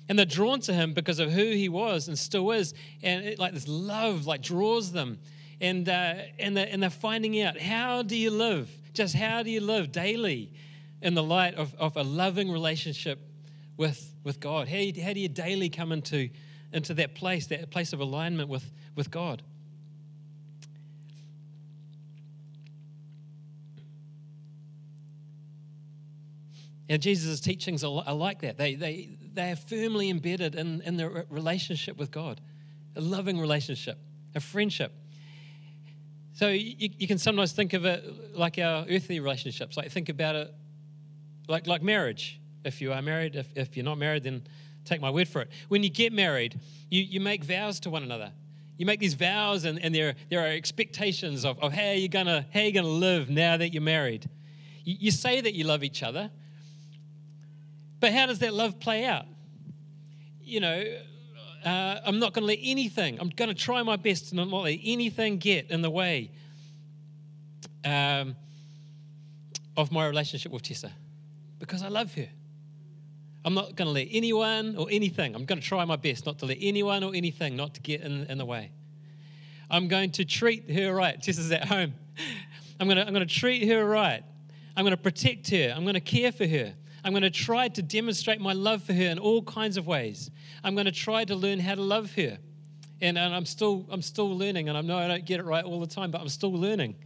and 0.09 0.19
they're 0.19 0.27
drawn 0.27 0.61
to 0.61 0.73
him 0.73 0.93
because 0.95 1.19
of 1.19 1.31
who 1.31 1.45
he 1.45 1.69
was 1.69 2.09
and 2.09 2.19
still 2.19 2.51
is. 2.53 2.75
And 3.03 3.25
it, 3.25 3.39
like 3.39 3.53
this 3.53 3.69
love 3.69 4.27
like 4.27 4.43
draws 4.43 4.93
them. 4.93 5.19
And 5.61 5.89
uh, 5.89 6.15
and, 6.39 6.57
they're, 6.57 6.69
and 6.71 6.83
they're 6.83 6.91
finding 6.91 7.41
out 7.43 7.61
how 7.61 8.03
do 8.03 8.17
you 8.17 8.31
live? 8.31 8.71
Just 8.93 9.15
how 9.15 9.43
do 9.43 9.51
you 9.51 9.61
live 9.61 9.93
daily 9.93 10.53
in 11.03 11.15
the 11.15 11.23
light 11.23 11.55
of, 11.55 11.75
of 11.75 11.97
a 11.97 12.03
loving 12.03 12.51
relationship 12.51 13.21
with 13.77 14.15
with 14.25 14.41
god? 14.41 14.69
How, 14.69 14.77
how 14.77 15.13
do 15.13 15.21
you 15.21 15.29
daily 15.29 15.69
come 15.69 15.93
into 15.93 16.31
into 16.73 16.95
that 16.95 17.15
place 17.15 17.47
that 17.49 17.71
place 17.71 17.93
of 17.93 18.01
alignment 18.01 18.49
with 18.49 18.71
with 18.95 19.11
god 19.11 19.43
And 26.89 27.03
Jesus' 27.03 27.41
teachings 27.41 27.85
are, 27.85 28.15
like 28.15 28.41
that. 28.41 28.57
They, 28.57 28.75
they, 28.75 29.11
they 29.35 29.53
are 29.53 29.57
firmly 29.57 30.09
embedded 30.09 30.55
in, 30.55 30.81
in 30.83 30.97
their 30.97 31.27
relationship 31.29 31.99
with 31.99 32.11
God, 32.11 32.41
a 32.97 33.01
loving 33.01 33.39
relationship, 33.39 33.99
a 34.35 34.41
friendship. 34.41 34.93
So 36.35 36.49
you, 36.49 36.91
you 36.97 37.07
can 37.07 37.19
sometimes 37.19 37.53
think 37.53 37.73
of 37.73 37.85
it 37.85 38.37
like 38.37 38.59
our 38.59 38.87
earthly 38.89 39.21
relationships. 39.21 39.77
Like 39.77 39.91
think 39.91 40.09
about 40.09 40.37
it 40.37 40.55
like, 41.49 41.67
like 41.67 41.83
marriage. 41.83 42.41
If 42.65 42.81
you 42.81 42.93
are 42.93 43.03
married, 43.03 43.37
if, 43.37 43.49
if 43.57 43.77
you're 43.77 43.85
not 43.85 43.99
married, 43.99 44.25
then 44.25 44.43
take 44.85 45.01
my 45.01 45.11
word 45.11 45.29
for 45.29 45.43
it. 45.43 45.51
When 45.69 45.83
you 45.83 45.91
get 45.91 46.13
married, 46.13 46.59
you, 46.91 47.03
you 47.03 47.21
make 47.21 47.45
vows 47.45 47.81
to 47.81 47.91
one 47.91 48.03
another. 48.03 48.33
You 48.79 48.87
make 48.87 49.01
these 49.01 49.15
vows, 49.15 49.65
and, 49.65 49.79
and 49.81 49.93
there, 49.93 50.15
there 50.31 50.41
are 50.41 50.47
expectations 50.47 51.45
of, 51.45 51.59
of 51.59 51.73
how 51.73 51.91
you're 51.91 52.09
gonna 52.09 52.47
how 52.55 52.61
you're 52.61 52.71
gonna 52.71 52.87
live 52.87 53.29
now 53.29 53.57
that 53.57 53.73
you're 53.73 53.83
married. 53.83 54.31
You, 54.85 54.97
you 55.01 55.11
say 55.11 55.41
that 55.41 55.55
you 55.55 55.65
love 55.65 55.83
each 55.83 56.05
other, 56.05 56.31
but 58.01 58.13
how 58.13 58.27
does 58.27 58.41
that 58.41 58.55
love 58.55 58.79
play 58.79 59.05
out? 59.05 59.27
You 60.43 60.61
know, 60.61 60.85
uh, 61.65 62.01
I'm 62.05 62.19
not 62.19 62.33
going 62.33 62.43
to 62.43 62.47
let 62.47 62.59
anything, 62.63 63.19
I'm 63.21 63.31
going 63.31 63.49
to 63.49 63.55
try 63.55 63.83
my 63.83 63.97
best 63.97 64.31
to 64.31 64.37
not 64.37 64.49
let 64.49 64.79
anything 64.83 65.39
get 65.39 65.71
in 65.71 65.83
the 65.83 65.91
way 65.91 66.31
um, 67.85 68.37
of 69.77 69.93
my 69.93 70.07
relationship 70.07 70.53
with 70.53 70.63
Tessa 70.63 70.93
because 71.59 71.83
I 71.83 71.89
love 71.89 72.15
her. 72.15 72.29
I'm 73.45 73.55
not 73.55 73.77
going 73.77 73.87
to 73.87 73.93
let 73.93 74.09
anyone 74.11 74.77
or 74.77 74.89
anything, 74.91 75.35
I'm 75.35 75.45
going 75.45 75.61
to 75.61 75.67
try 75.67 75.85
my 75.85 75.97
best 75.97 76.27
not 76.27 76.39
to 76.41 76.47
let 76.47 76.59
anyone 76.61 77.03
or 77.03 77.15
anything 77.15 77.57
not 77.57 77.75
to 77.75 77.81
get 77.81 78.03
in, 78.03 78.25
in 78.25 78.39
the 78.39 78.45
way. 78.45 78.73
I'm 79.71 79.89
going 79.89 80.13
to 80.13 80.25
treat 80.25 80.71
her 80.71 80.95
right. 80.95 81.21
Jess 81.21 81.39
is 81.39 81.53
at 81.53 81.67
home. 81.67 81.95
I'm 82.81 82.87
going 82.87 82.97
to, 82.97 83.07
I'm 83.07 83.13
going 83.13 83.27
to 83.27 83.35
treat 83.35 83.69
her 83.69 83.85
right. 83.85 84.23
I'm 84.77 84.85
going 84.85 84.97
to 84.97 85.03
protect 85.03 85.51
her. 85.51 85.75
I'm 85.77 85.83
going 85.83 85.95
to 85.95 86.01
care 86.01 86.31
for 86.33 86.47
her. 86.47 86.75
I'm 87.09 87.15
going 87.15 87.23
to 87.23 87.31
try 87.31 87.69
to 87.69 87.81
demonstrate 87.81 88.39
my 88.39 88.53
love 88.53 88.83
for 88.83 88.93
her 88.93 89.07
in 89.07 89.19
all 89.19 89.41
kinds 89.41 89.79
of 89.79 89.87
ways. 89.87 90.31
I'm 90.63 90.75
going 90.75 90.85
to 90.85 90.93
try 90.93 91.25
to 91.25 91.35
learn 91.35 91.59
how 91.59 91.75
to 91.75 91.81
love 91.81 92.13
her. 92.17 92.37
And, 93.01 93.17
and 93.17 93.35
I'm, 93.35 93.47
still, 93.47 93.87
I'm 93.91 94.03
still 94.03 94.37
learning, 94.37 94.69
and 94.69 94.77
I 94.77 94.83
know 94.83 94.99
I 94.99 95.09
don't 95.09 95.25
get 95.25 95.41
it 95.41 95.47
right 95.47 95.65
all 95.65 95.81
the 95.81 95.87
time, 95.87 96.11
but 96.11 96.21
I'm 96.21 96.29
still 96.29 96.53
learning 96.53 96.97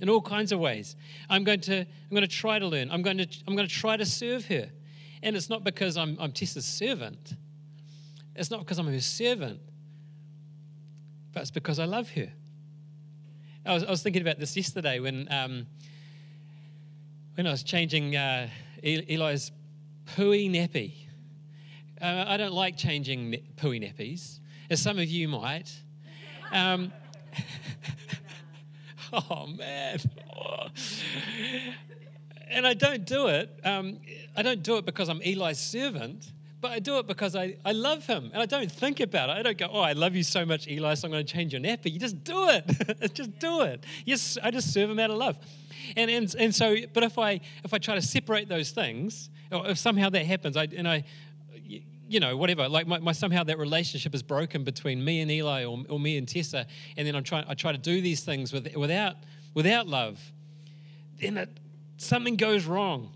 in 0.00 0.08
all 0.08 0.20
kinds 0.20 0.50
of 0.50 0.58
ways. 0.58 0.96
I'm 1.30 1.44
going 1.44 1.60
to, 1.60 1.78
I'm 1.82 2.10
going 2.10 2.22
to 2.22 2.26
try 2.26 2.58
to 2.58 2.66
learn. 2.66 2.90
I'm 2.90 3.02
going 3.02 3.18
to, 3.18 3.28
I'm 3.46 3.54
going 3.54 3.68
to 3.68 3.72
try 3.72 3.96
to 3.96 4.04
serve 4.04 4.46
her. 4.46 4.68
And 5.22 5.36
it's 5.36 5.48
not 5.48 5.62
because 5.62 5.96
I'm, 5.96 6.16
I'm 6.18 6.32
Tessa's 6.32 6.64
servant, 6.64 7.36
it's 8.34 8.50
not 8.50 8.58
because 8.58 8.80
I'm 8.80 8.88
her 8.88 9.00
servant, 9.00 9.60
but 11.32 11.42
it's 11.42 11.52
because 11.52 11.78
I 11.78 11.84
love 11.84 12.10
her. 12.10 12.32
I 13.64 13.74
was, 13.74 13.84
I 13.84 13.90
was 13.90 14.02
thinking 14.02 14.22
about 14.22 14.40
this 14.40 14.56
yesterday 14.56 14.98
when, 14.98 15.28
um, 15.30 15.68
when 17.36 17.46
I 17.46 17.50
was 17.50 17.62
changing 17.62 18.16
uh, 18.16 18.48
Eli's 18.82 19.52
pooey 20.06 20.50
nappy. 20.50 20.94
Uh, 22.00 22.24
I 22.26 22.38
don't 22.38 22.54
like 22.54 22.78
changing 22.78 23.30
ne- 23.30 23.42
pooey 23.56 23.80
nappies, 23.80 24.40
as 24.70 24.80
some 24.80 24.98
of 24.98 25.04
you 25.04 25.28
might. 25.28 25.70
Um, 26.50 26.92
oh, 29.12 29.46
man. 29.48 29.98
And 32.48 32.66
I 32.66 32.72
don't 32.72 33.04
do 33.04 33.28
it. 33.28 33.50
Um, 33.64 33.98
I 34.34 34.42
don't 34.42 34.62
do 34.62 34.78
it 34.78 34.86
because 34.86 35.10
I'm 35.10 35.20
Eli's 35.20 35.58
servant 35.58 36.32
but 36.66 36.72
I 36.72 36.80
do 36.80 36.98
it 36.98 37.06
because 37.06 37.36
I, 37.36 37.56
I 37.64 37.70
love 37.70 38.06
him 38.06 38.28
and 38.32 38.42
I 38.42 38.46
don't 38.46 38.70
think 38.70 38.98
about 38.98 39.30
it. 39.30 39.34
I 39.34 39.42
don't 39.42 39.56
go, 39.56 39.68
oh, 39.70 39.78
I 39.78 39.92
love 39.92 40.16
you 40.16 40.24
so 40.24 40.44
much, 40.44 40.66
Eli, 40.66 40.94
so 40.94 41.06
I'm 41.06 41.12
going 41.12 41.24
to 41.24 41.32
change 41.32 41.52
your 41.52 41.62
nappy. 41.62 41.92
You 41.92 42.00
just 42.00 42.24
do 42.24 42.48
it. 42.48 43.14
just 43.14 43.38
do 43.38 43.60
it. 43.60 43.84
Yes, 44.04 44.36
I 44.42 44.50
just 44.50 44.72
serve 44.72 44.90
him 44.90 44.98
out 44.98 45.10
of 45.10 45.16
love. 45.16 45.38
And, 45.96 46.10
and, 46.10 46.34
and 46.36 46.52
so, 46.52 46.74
but 46.92 47.04
if 47.04 47.20
I, 47.20 47.38
if 47.62 47.72
I 47.72 47.78
try 47.78 47.94
to 47.94 48.02
separate 48.02 48.48
those 48.48 48.72
things, 48.72 49.30
or 49.52 49.68
if 49.68 49.78
somehow 49.78 50.10
that 50.10 50.26
happens, 50.26 50.56
I, 50.56 50.66
and 50.76 50.88
I, 50.88 51.04
you 52.08 52.18
know, 52.18 52.36
whatever, 52.36 52.68
like 52.68 52.88
my, 52.88 52.98
my, 52.98 53.12
somehow 53.12 53.44
that 53.44 53.60
relationship 53.60 54.12
is 54.12 54.24
broken 54.24 54.64
between 54.64 55.04
me 55.04 55.20
and 55.20 55.30
Eli 55.30 55.66
or, 55.66 55.84
or 55.88 56.00
me 56.00 56.18
and 56.18 56.26
Tessa, 56.26 56.66
and 56.96 57.06
then 57.06 57.14
I'm 57.14 57.22
trying, 57.22 57.44
I 57.46 57.54
try 57.54 57.70
to 57.70 57.78
do 57.78 58.00
these 58.00 58.24
things 58.24 58.52
with, 58.52 58.74
without, 58.74 59.14
without 59.54 59.86
love, 59.86 60.20
then 61.20 61.36
it, 61.36 61.60
something 61.96 62.34
goes 62.34 62.64
wrong. 62.64 63.12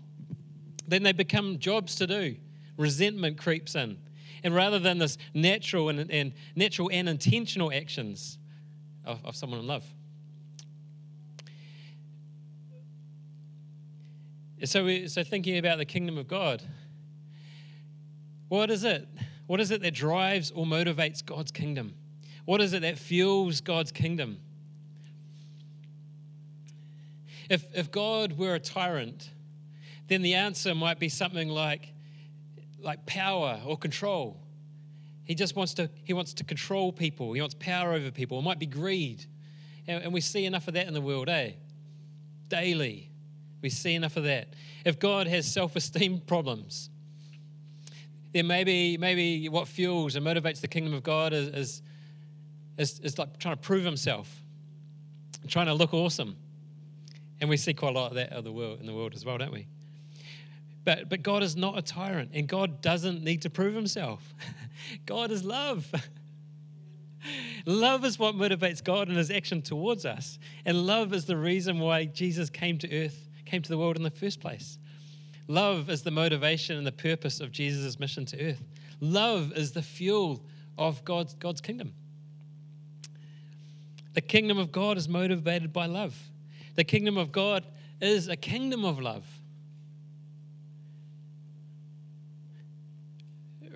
Then 0.87 1.03
they 1.03 1.11
become 1.11 1.59
jobs 1.59 1.95
to 1.95 2.07
do 2.07 2.37
resentment 2.81 3.37
creeps 3.37 3.75
in. 3.75 3.97
And 4.43 4.55
rather 4.55 4.79
than 4.79 4.97
this 4.97 5.17
natural 5.33 5.89
and, 5.89 6.11
and 6.11 6.33
natural 6.55 6.89
and 6.91 7.07
intentional 7.07 7.71
actions 7.71 8.39
of, 9.05 9.23
of 9.23 9.35
someone 9.35 9.59
in 9.59 9.67
love. 9.67 9.85
So, 14.65 14.85
we, 14.85 15.07
so 15.07 15.23
thinking 15.23 15.57
about 15.57 15.77
the 15.77 15.85
kingdom 15.85 16.17
of 16.17 16.27
God, 16.27 16.61
what 18.47 18.69
is 18.69 18.83
it? 18.83 19.07
What 19.47 19.59
is 19.59 19.71
it 19.71 19.81
that 19.81 19.93
drives 19.93 20.51
or 20.51 20.65
motivates 20.65 21.25
God's 21.25 21.51
kingdom? 21.51 21.93
What 22.45 22.61
is 22.61 22.73
it 22.73 22.81
that 22.81 22.97
fuels 22.97 23.61
God's 23.61 23.91
kingdom? 23.91 24.39
If, 27.49 27.65
if 27.75 27.91
God 27.91 28.37
were 28.37 28.55
a 28.55 28.59
tyrant, 28.59 29.29
then 30.07 30.21
the 30.21 30.35
answer 30.35 30.75
might 30.75 30.99
be 30.99 31.09
something 31.09 31.49
like 31.49 31.90
like 32.81 33.05
power 33.05 33.59
or 33.65 33.77
control. 33.77 34.39
He 35.23 35.35
just 35.35 35.55
wants 35.55 35.73
to, 35.75 35.89
he 36.03 36.13
wants 36.13 36.33
to 36.35 36.43
control 36.43 36.91
people. 36.91 37.33
He 37.33 37.41
wants 37.41 37.55
power 37.59 37.93
over 37.93 38.11
people. 38.11 38.39
It 38.39 38.43
might 38.43 38.59
be 38.59 38.65
greed. 38.65 39.25
And, 39.87 40.03
and 40.03 40.13
we 40.13 40.21
see 40.21 40.45
enough 40.45 40.67
of 40.67 40.73
that 40.73 40.87
in 40.87 40.93
the 40.93 41.01
world, 41.01 41.29
eh? 41.29 41.51
Daily. 42.47 43.09
We 43.61 43.69
see 43.69 43.93
enough 43.93 44.17
of 44.17 44.23
that. 44.23 44.53
If 44.83 44.99
God 44.99 45.27
has 45.27 45.51
self 45.51 45.75
esteem 45.75 46.19
problems, 46.27 46.89
then 48.33 48.47
maybe, 48.47 48.97
maybe 48.97 49.49
what 49.49 49.67
fuels 49.67 50.15
and 50.15 50.25
motivates 50.25 50.61
the 50.61 50.67
kingdom 50.67 50.93
of 50.93 51.03
God 51.03 51.33
is, 51.33 51.47
is, 51.49 51.81
is, 52.77 52.99
is 53.01 53.19
like 53.19 53.37
trying 53.37 53.55
to 53.55 53.61
prove 53.61 53.83
himself, 53.83 54.41
trying 55.47 55.67
to 55.67 55.73
look 55.73 55.93
awesome. 55.93 56.35
And 57.39 57.49
we 57.49 57.57
see 57.57 57.73
quite 57.73 57.95
a 57.95 57.99
lot 57.99 58.11
of 58.11 58.15
that 58.15 58.43
the 58.43 58.51
world, 58.51 58.79
in 58.79 58.85
the 58.85 58.93
world 58.93 59.13
as 59.15 59.25
well, 59.25 59.37
don't 59.37 59.51
we? 59.51 59.67
But, 60.83 61.09
but 61.09 61.21
God 61.21 61.43
is 61.43 61.55
not 61.55 61.77
a 61.77 61.81
tyrant, 61.81 62.31
and 62.33 62.47
God 62.47 62.81
doesn't 62.81 63.23
need 63.23 63.43
to 63.43 63.49
prove 63.49 63.75
himself. 63.75 64.33
God 65.05 65.31
is 65.31 65.43
love. 65.43 65.91
love 67.65 68.03
is 68.03 68.17
what 68.17 68.35
motivates 68.35 68.83
God 68.83 69.07
in 69.09 69.15
his 69.15 69.29
action 69.29 69.61
towards 69.61 70.05
us. 70.05 70.39
And 70.65 70.87
love 70.87 71.13
is 71.13 71.25
the 71.25 71.37
reason 71.37 71.79
why 71.79 72.05
Jesus 72.05 72.49
came 72.49 72.79
to 72.79 73.05
earth, 73.05 73.29
came 73.45 73.61
to 73.61 73.69
the 73.69 73.77
world 73.77 73.95
in 73.95 74.03
the 74.03 74.09
first 74.09 74.39
place. 74.39 74.79
Love 75.47 75.89
is 75.89 76.01
the 76.01 76.11
motivation 76.11 76.77
and 76.77 76.87
the 76.87 76.91
purpose 76.91 77.41
of 77.41 77.51
Jesus' 77.51 77.99
mission 77.99 78.25
to 78.25 78.51
earth. 78.51 78.63
Love 79.01 79.51
is 79.53 79.71
the 79.71 79.81
fuel 79.81 80.43
of 80.77 81.03
God's, 81.05 81.33
God's 81.35 81.61
kingdom. 81.61 81.93
The 84.13 84.21
kingdom 84.21 84.57
of 84.57 84.71
God 84.71 84.97
is 84.97 85.07
motivated 85.07 85.71
by 85.71 85.85
love. 85.85 86.17
The 86.75 86.83
kingdom 86.83 87.17
of 87.17 87.31
God 87.31 87.65
is 87.99 88.27
a 88.27 88.35
kingdom 88.35 88.83
of 88.83 88.99
love. 88.99 89.25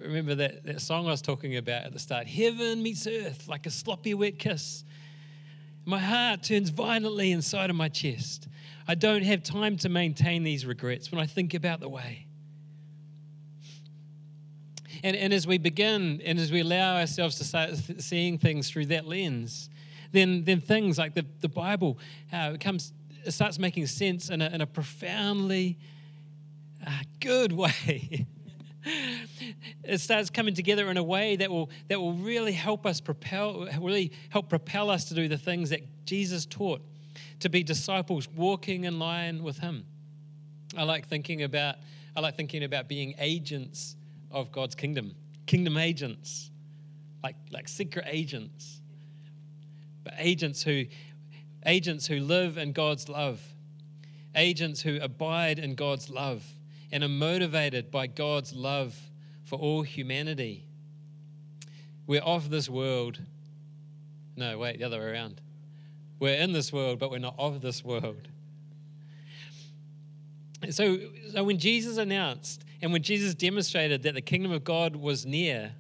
Remember 0.06 0.36
that, 0.36 0.64
that 0.66 0.82
song 0.82 1.08
I 1.08 1.12
was 1.12 1.22
talking 1.22 1.58
about 1.58 1.86
at 1.86 1.94
the 1.94 2.00
start 2.00 2.28
Heaven 2.28 2.82
meets 2.82 3.08
earth 3.08 3.48
like 3.48 3.66
a 3.66 3.72
sloppy 3.72 4.14
wet 4.14 4.40
kiss. 4.40 4.84
My 5.86 6.00
heart 6.00 6.44
turns 6.44 6.70
violently 6.70 7.32
inside 7.32 7.70
of 7.70 7.76
my 7.76 7.90
chest. 7.90 8.48
I 8.88 8.96
don't 8.96 9.24
have 9.24 9.44
time 9.44 9.78
to 9.78 9.90
maintain 9.90 10.44
these 10.44 10.66
regrets 10.66 11.12
when 11.12 11.22
I 11.22 11.26
think 11.26 11.54
about 11.54 11.80
the 11.80 11.90
way. 11.90 12.26
And, 15.04 15.16
and 15.16 15.34
as 15.34 15.46
we 15.46 15.58
begin 15.60 16.22
and 16.26 16.40
as 16.40 16.52
we 16.52 16.62
allow 16.62 16.98
ourselves 16.98 17.38
to 17.38 17.44
start 17.44 17.72
seeing 18.00 18.38
things 18.40 18.70
through 18.70 18.88
that 18.88 19.06
lens, 19.08 19.70
then, 20.12 20.44
then 20.44 20.62
things 20.62 20.98
like 20.98 21.14
the, 21.14 21.26
the 21.42 21.50
Bible 21.50 22.00
uh, 22.34 22.58
comes, 22.60 22.94
starts 23.28 23.60
making 23.60 23.86
sense 23.88 24.30
in 24.30 24.42
a, 24.42 24.48
in 24.48 24.62
a 24.62 24.68
profoundly 24.68 25.78
uh, 26.86 26.92
good 27.20 27.52
way. 27.54 28.26
It 28.86 30.00
starts 30.00 30.30
coming 30.30 30.54
together 30.54 30.90
in 30.92 30.98
a 30.98 31.04
way 31.04 31.36
that 31.36 31.50
will 31.50 31.70
that 31.88 32.00
will 32.00 32.14
really 32.14 32.52
help 32.52 32.86
us 32.86 33.02
propel 33.02 33.68
really 33.82 34.12
help 34.30 34.50
propel 34.50 34.90
us 34.90 35.06
to 35.06 35.14
do 35.14 35.28
the 35.28 35.38
things 35.38 35.72
that 35.72 35.82
Jesus 36.06 36.46
taught 36.46 36.82
to 37.40 37.50
be 37.50 37.64
disciples 37.64 38.28
walking 38.30 38.84
in 38.84 39.00
line 39.00 39.44
with 39.44 39.58
him. 39.58 39.86
I 40.78 40.84
like 40.84 41.08
thinking 41.08 41.44
about 41.44 41.76
i 42.16 42.20
like 42.20 42.36
thinking 42.36 42.64
about 42.64 42.88
being 42.88 43.16
agents 43.20 43.96
of 44.32 44.52
god's 44.52 44.76
kingdom 44.76 45.16
kingdom 45.46 45.78
agents 45.78 46.50
like 47.26 47.36
like 47.50 47.68
secret 47.68 48.06
agents. 48.08 48.82
But 50.04 50.14
agents 50.20 50.62
who 50.62 50.86
agents 51.66 52.06
who 52.06 52.20
live 52.20 52.60
in 52.60 52.72
god's 52.72 53.10
love. 53.10 53.42
Agents 54.36 54.82
who 54.82 55.00
abide 55.02 55.58
in 55.58 55.74
god's 55.74 56.10
love 56.10 56.44
and 56.92 57.04
are 57.04 57.10
motivated 57.10 57.92
by 57.92 58.08
God's 58.08 58.54
love 58.54 58.98
for 59.44 59.58
all 59.58 59.82
humanity. 59.82 60.66
We're 62.08 62.22
of 62.22 62.50
this 62.50 62.70
world. 62.70 63.20
No, 64.36 64.58
wait, 64.58 64.80
the 64.80 64.86
other 64.86 65.00
way 65.00 65.12
around. 65.12 65.42
We're 66.20 66.36
in 66.36 66.54
this 66.54 66.72
world, 66.72 67.00
but 67.00 67.12
we're 67.12 67.20
not 67.20 67.36
of 67.38 67.62
this 67.62 67.84
world. 67.84 68.28
So, 70.70 70.98
so 71.32 71.44
when 71.44 71.60
Jesus 71.60 71.98
announced 71.98 72.66
and 72.82 72.92
when 72.92 73.04
Jesus 73.04 73.34
demonstrated 73.36 74.04
that 74.04 74.14
the 74.14 74.22
kingdom 74.22 74.52
of 74.52 74.64
God 74.64 74.96
was 74.96 75.26
near, 75.26 75.72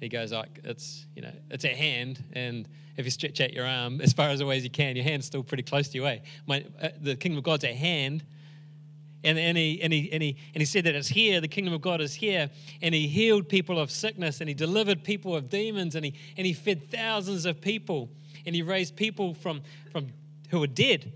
he 0.00 0.08
goes 0.08 0.32
like 0.32 0.60
it's 0.64 1.06
you 1.14 1.22
know 1.22 1.32
it's 1.50 1.64
at 1.64 1.72
hand, 1.72 2.22
and 2.32 2.68
if 2.96 3.04
you 3.04 3.10
stretch 3.10 3.40
out 3.40 3.52
your 3.52 3.66
arm 3.66 4.00
as 4.00 4.12
far 4.12 4.28
as 4.28 4.40
away 4.40 4.56
as 4.56 4.64
you 4.64 4.70
can, 4.70 4.96
your 4.96 5.04
hand's 5.04 5.26
still 5.26 5.42
pretty 5.42 5.62
close 5.62 5.88
to 5.88 5.98
you. 5.98 6.06
Eh? 6.06 6.18
My, 6.46 6.64
uh, 6.80 6.88
the 7.00 7.16
kingdom 7.16 7.38
of 7.38 7.44
God's 7.44 7.64
at 7.64 7.74
hand, 7.74 8.24
and, 9.24 9.38
and, 9.38 9.56
he, 9.56 9.80
and, 9.82 9.92
he, 9.92 10.12
and, 10.12 10.22
he, 10.22 10.36
and 10.54 10.60
he 10.60 10.64
said 10.64 10.84
that 10.84 10.94
it's 10.94 11.08
here, 11.08 11.40
the 11.40 11.48
kingdom 11.48 11.74
of 11.74 11.80
God 11.80 12.00
is 12.00 12.14
here. 12.14 12.50
And 12.82 12.94
he 12.94 13.08
healed 13.08 13.48
people 13.48 13.78
of 13.78 13.90
sickness 13.90 14.40
and 14.40 14.48
he 14.48 14.54
delivered 14.54 15.02
people 15.02 15.34
of 15.34 15.48
demons 15.48 15.94
and 15.94 16.04
he, 16.04 16.14
and 16.36 16.46
he 16.46 16.52
fed 16.52 16.90
thousands 16.90 17.44
of 17.46 17.60
people 17.60 18.10
and 18.44 18.54
he 18.54 18.62
raised 18.62 18.94
people 18.94 19.34
from, 19.34 19.62
from 19.90 20.08
who 20.50 20.60
were 20.60 20.66
dead. 20.66 21.12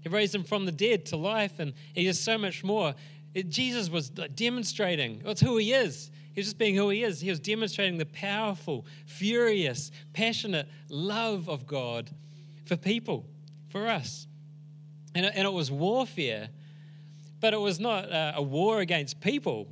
He 0.00 0.08
raised 0.08 0.34
them 0.34 0.44
from 0.44 0.66
the 0.66 0.72
dead 0.72 1.06
to 1.06 1.16
life 1.16 1.58
and 1.58 1.74
he 1.94 2.04
did 2.04 2.16
so 2.16 2.36
much 2.36 2.64
more. 2.64 2.94
It, 3.34 3.48
Jesus 3.48 3.88
was 3.88 4.10
demonstrating 4.10 5.22
that's 5.24 5.40
who 5.40 5.56
he 5.58 5.72
is. 5.72 6.10
He 6.34 6.40
was 6.40 6.46
just 6.46 6.58
being 6.58 6.74
who 6.74 6.88
he 6.88 7.04
is. 7.04 7.20
He 7.20 7.30
was 7.30 7.38
demonstrating 7.38 7.98
the 7.98 8.06
powerful, 8.06 8.86
furious, 9.06 9.92
passionate 10.14 10.66
love 10.88 11.48
of 11.48 11.66
God 11.66 12.10
for 12.64 12.76
people, 12.76 13.26
for 13.68 13.86
us. 13.86 14.26
And, 15.14 15.26
and 15.26 15.46
it 15.46 15.52
was 15.52 15.70
warfare 15.70 16.48
but 17.42 17.52
it 17.52 17.60
was 17.60 17.78
not 17.78 18.10
uh, 18.10 18.32
a 18.36 18.42
war 18.42 18.80
against 18.80 19.20
people. 19.20 19.68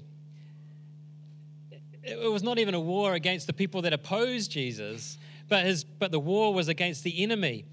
It 2.02 2.18
it 2.18 2.30
was 2.30 2.42
not 2.42 2.58
even 2.58 2.74
a 2.74 2.80
war 2.80 3.14
against 3.14 3.46
the 3.46 3.52
people 3.52 3.80
that 3.82 3.92
opposed 3.92 4.50
Jesus, 4.50 5.16
but, 5.48 5.64
his, 5.64 5.84
but 5.84 6.10
the 6.10 6.18
war 6.18 6.52
was 6.52 6.68
against 6.68 7.04
the 7.04 7.22
enemy. 7.22 7.64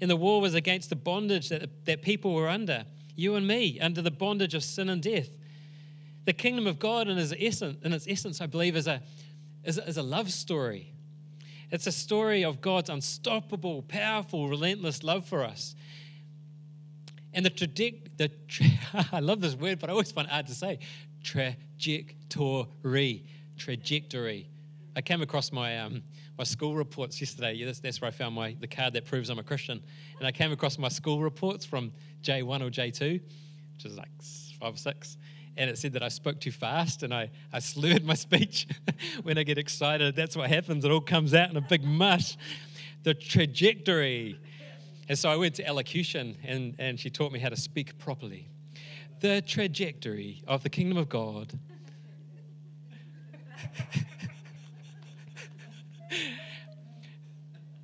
And 0.00 0.10
the 0.10 0.16
war 0.16 0.40
was 0.40 0.54
against 0.54 0.90
the 0.90 0.96
bondage 0.96 1.48
that, 1.50 1.70
that 1.86 2.02
people 2.02 2.34
were 2.34 2.48
under, 2.48 2.84
you 3.14 3.36
and 3.36 3.46
me, 3.46 3.78
under 3.80 4.02
the 4.02 4.10
bondage 4.10 4.54
of 4.54 4.64
sin 4.64 4.88
and 4.88 5.00
death. 5.00 5.28
The 6.24 6.32
kingdom 6.32 6.66
of 6.66 6.78
God, 6.78 7.06
in 7.06 7.16
its 7.16 7.32
essence, 7.38 7.78
in 7.84 7.92
its 7.92 8.06
essence 8.08 8.40
I 8.40 8.46
believe, 8.46 8.74
is 8.74 8.88
a, 8.88 9.00
is 9.62 9.78
a, 9.78 9.88
is 9.88 9.96
a 9.96 10.02
love 10.02 10.32
story. 10.32 10.92
It's 11.70 11.86
a 11.86 11.92
story 11.92 12.44
of 12.44 12.60
God's 12.60 12.90
unstoppable, 12.90 13.82
powerful, 13.82 14.48
relentless 14.48 15.04
love 15.04 15.26
for 15.26 15.44
us. 15.44 15.76
And 17.34 17.44
the 17.44 17.50
trajectory, 17.50 18.30
tra- 18.48 18.66
I 19.12 19.20
love 19.20 19.40
this 19.40 19.56
word, 19.56 19.80
but 19.80 19.90
I 19.90 19.92
always 19.92 20.12
find 20.12 20.28
it 20.28 20.30
hard 20.30 20.46
to 20.46 20.54
say 20.54 20.78
trajectory. 21.22 23.24
Trajectory. 23.58 24.48
I 24.96 25.00
came 25.00 25.22
across 25.22 25.50
my, 25.50 25.78
um, 25.78 26.02
my 26.38 26.44
school 26.44 26.76
reports 26.76 27.20
yesterday. 27.20 27.54
Yeah, 27.54 27.66
that's, 27.66 27.80
that's 27.80 28.00
where 28.00 28.08
I 28.08 28.12
found 28.12 28.36
my, 28.36 28.56
the 28.60 28.68
card 28.68 28.92
that 28.92 29.04
proves 29.04 29.30
I'm 29.30 29.40
a 29.40 29.42
Christian. 29.42 29.82
And 30.18 30.26
I 30.26 30.32
came 30.32 30.52
across 30.52 30.78
my 30.78 30.88
school 30.88 31.20
reports 31.20 31.64
from 31.64 31.92
J1 32.22 32.60
or 32.60 32.70
J2, 32.70 33.20
which 33.74 33.84
is 33.84 33.96
like 33.96 34.10
five 34.60 34.74
or 34.74 34.76
six. 34.76 35.16
And 35.56 35.68
it 35.68 35.78
said 35.78 35.92
that 35.94 36.02
I 36.02 36.08
spoke 36.08 36.40
too 36.40 36.52
fast 36.52 37.02
and 37.02 37.12
I, 37.12 37.30
I 37.52 37.58
slurred 37.58 38.04
my 38.04 38.14
speech. 38.26 38.68
when 39.24 39.38
I 39.38 39.42
get 39.42 39.58
excited, 39.58 40.14
that's 40.14 40.36
what 40.36 40.48
happens. 40.48 40.84
It 40.84 40.92
all 40.92 41.00
comes 41.00 41.34
out 41.34 41.50
in 41.50 41.56
a 41.56 41.60
big 41.60 41.82
mush. 41.82 42.36
The 43.02 43.14
trajectory. 43.14 44.38
And 45.08 45.18
so 45.18 45.28
I 45.28 45.36
went 45.36 45.54
to 45.56 45.66
elocution 45.66 46.36
and, 46.44 46.74
and 46.78 46.98
she 46.98 47.10
taught 47.10 47.32
me 47.32 47.38
how 47.38 47.50
to 47.50 47.56
speak 47.56 47.98
properly. 47.98 48.48
The 49.20 49.42
trajectory 49.42 50.42
of 50.46 50.62
the 50.62 50.70
kingdom 50.70 50.98
of 50.98 51.08
God. 51.08 51.58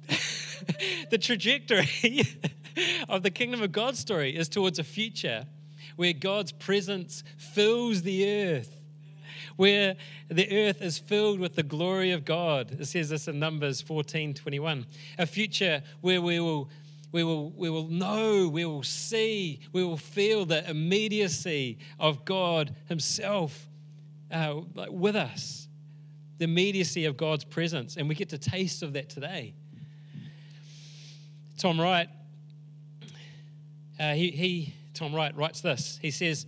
the 1.11 1.19
trajectory 1.19 2.23
of 3.09 3.23
the 3.23 3.31
kingdom 3.31 3.63
of 3.63 3.73
God 3.73 3.97
story 3.97 4.37
is 4.37 4.49
towards 4.49 4.79
a 4.79 4.85
future 4.85 5.47
where 5.97 6.13
God's 6.13 6.53
presence 6.53 7.25
fills 7.37 8.03
the 8.03 8.29
earth, 8.29 8.81
where 9.57 9.97
the 10.29 10.67
earth 10.67 10.81
is 10.81 10.99
filled 10.99 11.41
with 11.41 11.55
the 11.55 11.63
glory 11.63 12.13
of 12.13 12.25
God. 12.25 12.77
It 12.81 12.87
says 12.87 13.11
this 13.11 13.29
in 13.29 13.39
Numbers 13.39 13.83
14 13.83 14.35
21. 14.35 14.87
A 15.19 15.27
future 15.27 15.83
where 16.01 16.23
we 16.23 16.41
will. 16.41 16.69
We 17.13 17.25
will, 17.25 17.51
we 17.51 17.71
will 17.71 17.89
know, 17.89 18.49
we 18.49 18.65
will 18.65 18.85
see, 18.85 19.61
we 19.73 19.83
will 19.83 19.97
feel 19.97 20.47
the 20.47 20.69
immediacy 20.69 21.79
of 21.99 22.25
God 22.25 22.75
Himself 22.89 23.69
uh, 24.33 24.61
like 24.75 24.91
with 24.91 25.17
us, 25.17 25.69
the 26.39 26.45
immediacy 26.45 27.05
of 27.05 27.17
God's 27.17 27.45
presence, 27.45 27.97
and 27.97 28.09
we 28.09 28.15
get 28.15 28.29
to 28.31 28.39
taste 28.39 28.83
of 28.83 28.93
that 28.93 29.09
today. 29.09 29.55
Tom 31.59 31.81
Wright, 31.81 32.09
uh, 33.99 34.15
he, 34.15 34.31
he, 34.31 34.75
Tom 34.95 35.15
Wright 35.15 35.37
writes 35.37 35.61
this. 35.61 35.99
He 36.01 36.11
says, 36.11 36.47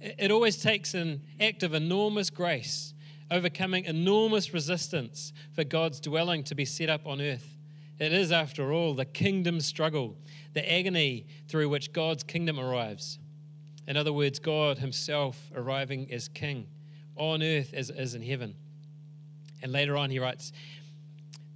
It 0.00 0.30
always 0.30 0.60
takes 0.60 0.92
an 0.94 1.22
act 1.40 1.62
of 1.62 1.72
enormous 1.72 2.30
grace, 2.30 2.92
overcoming 3.30 3.84
enormous 3.86 4.52
resistance 4.52 5.32
for 5.54 5.64
God's 5.64 6.00
dwelling 6.00 6.44
to 6.44 6.54
be 6.54 6.64
set 6.64 6.90
up 6.90 7.06
on 7.06 7.22
earth. 7.22 7.53
It 7.98 8.12
is, 8.12 8.32
after 8.32 8.72
all, 8.72 8.94
the 8.94 9.04
kingdom 9.04 9.60
struggle, 9.60 10.16
the 10.52 10.72
agony 10.72 11.26
through 11.48 11.68
which 11.68 11.92
God's 11.92 12.24
kingdom 12.24 12.58
arrives. 12.58 13.18
In 13.86 13.96
other 13.96 14.12
words, 14.12 14.38
God 14.38 14.78
Himself 14.78 15.50
arriving 15.54 16.10
as 16.10 16.28
King 16.28 16.66
on 17.16 17.42
earth 17.42 17.72
as 17.74 17.90
it 17.90 17.98
is 17.98 18.14
in 18.14 18.22
heaven. 18.22 18.54
And 19.62 19.72
later 19.72 19.96
on, 19.96 20.10
he 20.10 20.18
writes, 20.18 20.52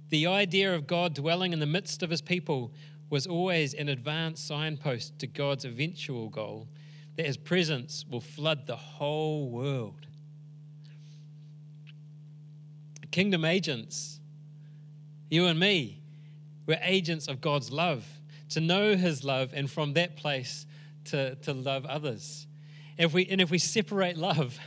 The 0.09 0.27
idea 0.27 0.73
of 0.73 0.87
God 0.87 1.13
dwelling 1.13 1.53
in 1.53 1.59
the 1.59 1.65
midst 1.65 2.03
of 2.03 2.09
His 2.09 2.21
people 2.21 2.71
was 3.09 3.27
always 3.27 3.73
an 3.73 3.89
advanced 3.89 4.47
signpost 4.47 5.19
to 5.19 5.27
God's 5.27 5.65
eventual 5.65 6.29
goal 6.29 6.69
that 7.17 7.25
His 7.25 7.37
presence 7.37 8.05
will 8.09 8.21
flood 8.21 8.65
the 8.65 8.75
whole 8.75 9.49
world. 9.49 10.07
Kingdom 13.11 13.43
agents, 13.43 14.19
you 15.29 15.47
and 15.47 15.59
me, 15.59 15.98
we're 16.69 16.79
agents 16.83 17.27
of 17.27 17.41
God's 17.41 17.71
love, 17.71 18.05
to 18.49 18.61
know 18.61 18.95
His 18.95 19.23
love, 19.23 19.53
and 19.55 19.69
from 19.69 19.93
that 19.93 20.15
place 20.15 20.67
to, 21.05 21.33
to 21.37 21.51
love 21.51 21.83
others. 21.87 22.45
If 22.95 23.11
we, 23.11 23.25
and 23.25 23.41
if 23.41 23.49
we 23.49 23.57
separate 23.57 24.17
love 24.17 24.59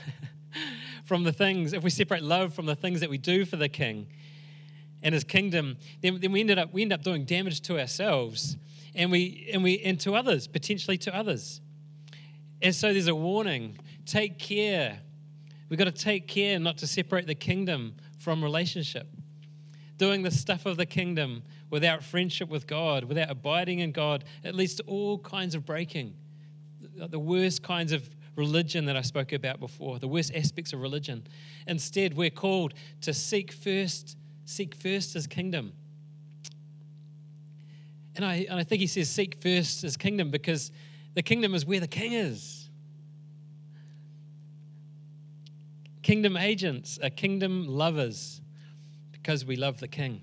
from 1.05 1.23
the 1.23 1.33
things, 1.33 1.73
if 1.73 1.85
we 1.85 1.91
separate 1.91 2.25
love 2.25 2.55
from 2.55 2.67
the 2.67 2.75
things 2.75 2.99
that 3.01 3.09
we 3.09 3.19
do 3.19 3.45
for 3.45 3.55
the 3.55 3.69
King 3.69 4.09
and 5.05 5.15
His 5.15 5.23
kingdom, 5.23 5.77
then, 6.01 6.19
then 6.21 6.33
we, 6.33 6.41
ended 6.41 6.59
up, 6.59 6.73
we 6.73 6.83
end 6.83 6.93
up 6.93 7.05
doing 7.05 7.25
damage 7.25 7.61
to 7.63 7.79
ourselves 7.79 8.57
and, 8.97 9.13
we, 9.13 9.49
and, 9.53 9.63
we, 9.63 9.79
and 9.83 10.01
to 10.01 10.17
others, 10.17 10.49
potentially 10.49 10.99
to 10.99 11.17
others. 11.17 11.61
And 12.63 12.75
so 12.75 12.93
there's 12.93 13.07
a 13.07 13.15
warning 13.15 13.79
take 14.07 14.41
care. 14.41 14.99
We've 15.69 15.79
got 15.79 15.85
to 15.85 15.93
take 15.93 16.27
care 16.27 16.59
not 16.59 16.79
to 16.79 16.89
separate 16.89 17.29
the 17.29 17.37
kingdom 17.37 17.95
from 18.19 18.43
relationship. 18.43 19.07
Doing 19.99 20.23
the 20.23 20.33
stuff 20.33 20.67
of 20.67 20.77
the 20.77 20.87
kingdom 20.87 21.45
without 21.73 22.05
friendship 22.05 22.51
with 22.51 22.67
God, 22.67 23.05
without 23.05 23.31
abiding 23.31 23.79
in 23.79 23.93
God, 23.93 24.25
it 24.45 24.55
leads 24.55 24.75
to 24.75 24.83
all 24.83 25.19
kinds 25.19 25.55
of 25.55 25.65
breaking. 25.65 26.13
The 26.95 27.19
worst 27.19 27.63
kinds 27.63 27.93
of 27.93 28.09
religion 28.37 28.85
that 28.85 28.97
I 28.97 29.01
spoke 29.01 29.33
about 29.33 29.59
before, 29.59 29.99
the 29.99 30.07
worst 30.07 30.35
aspects 30.35 30.75
of 30.75 30.83
religion. 30.83 31.27
Instead, 31.67 32.15
we're 32.15 32.29
called 32.29 32.75
to 33.01 33.15
seek 33.15 33.53
first, 33.53 34.19
seek 34.45 34.75
first 34.75 35.15
his 35.15 35.27
kingdom. 35.27 35.73
And 38.17 38.25
I, 38.27 38.47
and 38.51 38.61
I 38.61 38.65
think 38.65 38.83
he 38.83 38.87
says, 38.87 39.09
seek 39.09 39.43
first 39.43 39.81
his 39.81 39.97
kingdom 39.97 40.31
because 40.31 40.73
the 41.15 41.23
kingdom 41.23 41.55
is 41.55 41.65
where 41.65 41.81
the 41.81 41.89
king 41.89 42.13
is. 42.13 42.69
Kingdom 46.03 46.37
agents 46.37 46.99
are 47.03 47.09
kingdom 47.09 47.67
lovers 47.67 48.43
because 49.11 49.47
we 49.47 49.57
love 49.57 49.81
the 49.81 49.89
king. 49.89 50.21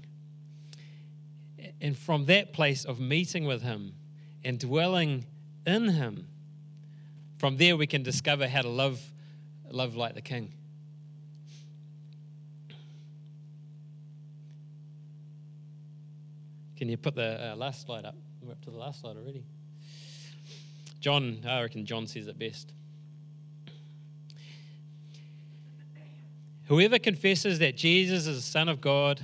And 1.82 1.98
from 1.98 2.26
that 2.26 2.54
place 2.54 2.86
of 2.86 3.00
meeting 3.00 3.46
with 3.46 3.62
him 3.62 3.94
and 4.44 4.60
dwelling 4.60 5.26
in 5.66 5.90
him, 5.90 6.28
from 7.38 7.58
there 7.58 7.78
we 7.78 7.88
can 7.88 8.04
discover 8.04 8.48
how 8.48 8.62
to 8.62 8.70
love, 8.70 9.02
love 9.70 9.96
like 9.96 10.14
the 10.14 10.22
king. 10.22 10.52
Can 16.76 16.88
you 16.88 16.98
put 16.98 17.16
the 17.16 17.52
uh, 17.52 17.56
last 17.56 17.86
slide 17.86 18.06
up? 18.06 18.16
We're 18.42 18.54
up 18.54 18.62
to 18.62 18.72
the 18.72 18.78
last 18.78 19.02
slide 19.02 19.18
already. 19.18 19.44
John, 21.00 21.40
I 21.46 21.62
reckon 21.62 21.86
John 21.86 22.08
says 22.08 22.28
it 22.28 22.38
best. 22.38 22.74
Whoever 26.68 27.00
confesses 27.00 27.60
that 27.60 27.76
Jesus 27.76 28.28
is 28.28 28.36
the 28.38 28.42
Son 28.42 28.70
of 28.70 28.80
God, 28.80 29.22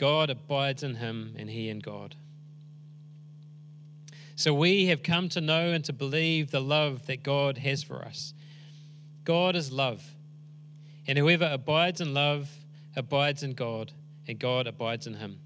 God 0.00 0.30
abides 0.30 0.82
in 0.82 0.94
him 0.94 1.34
and 1.38 1.50
he 1.50 1.68
in 1.68 1.78
God. 1.78 2.16
So 4.34 4.54
we 4.54 4.86
have 4.86 5.02
come 5.02 5.28
to 5.28 5.42
know 5.42 5.72
and 5.72 5.84
to 5.84 5.92
believe 5.92 6.50
the 6.50 6.60
love 6.62 7.04
that 7.04 7.22
God 7.22 7.58
has 7.58 7.82
for 7.82 8.02
us. 8.02 8.32
God 9.24 9.54
is 9.54 9.70
love. 9.70 10.02
And 11.06 11.18
whoever 11.18 11.46
abides 11.52 12.00
in 12.00 12.14
love 12.14 12.48
abides 12.96 13.42
in 13.42 13.52
God, 13.52 13.92
and 14.26 14.38
God 14.38 14.66
abides 14.66 15.06
in 15.06 15.12
him. 15.12 15.38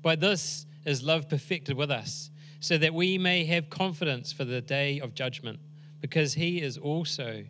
By 0.00 0.16
this 0.16 0.64
is 0.86 1.02
love 1.02 1.28
perfected 1.28 1.76
with 1.76 1.90
us, 1.90 2.30
so 2.60 2.78
that 2.78 2.94
we 2.94 3.18
may 3.18 3.44
have 3.44 3.68
confidence 3.68 4.32
for 4.32 4.46
the 4.46 4.62
day 4.62 5.00
of 5.00 5.12
judgment, 5.12 5.60
because 6.00 6.32
he 6.32 6.62
is 6.62 6.78
also, 6.78 7.44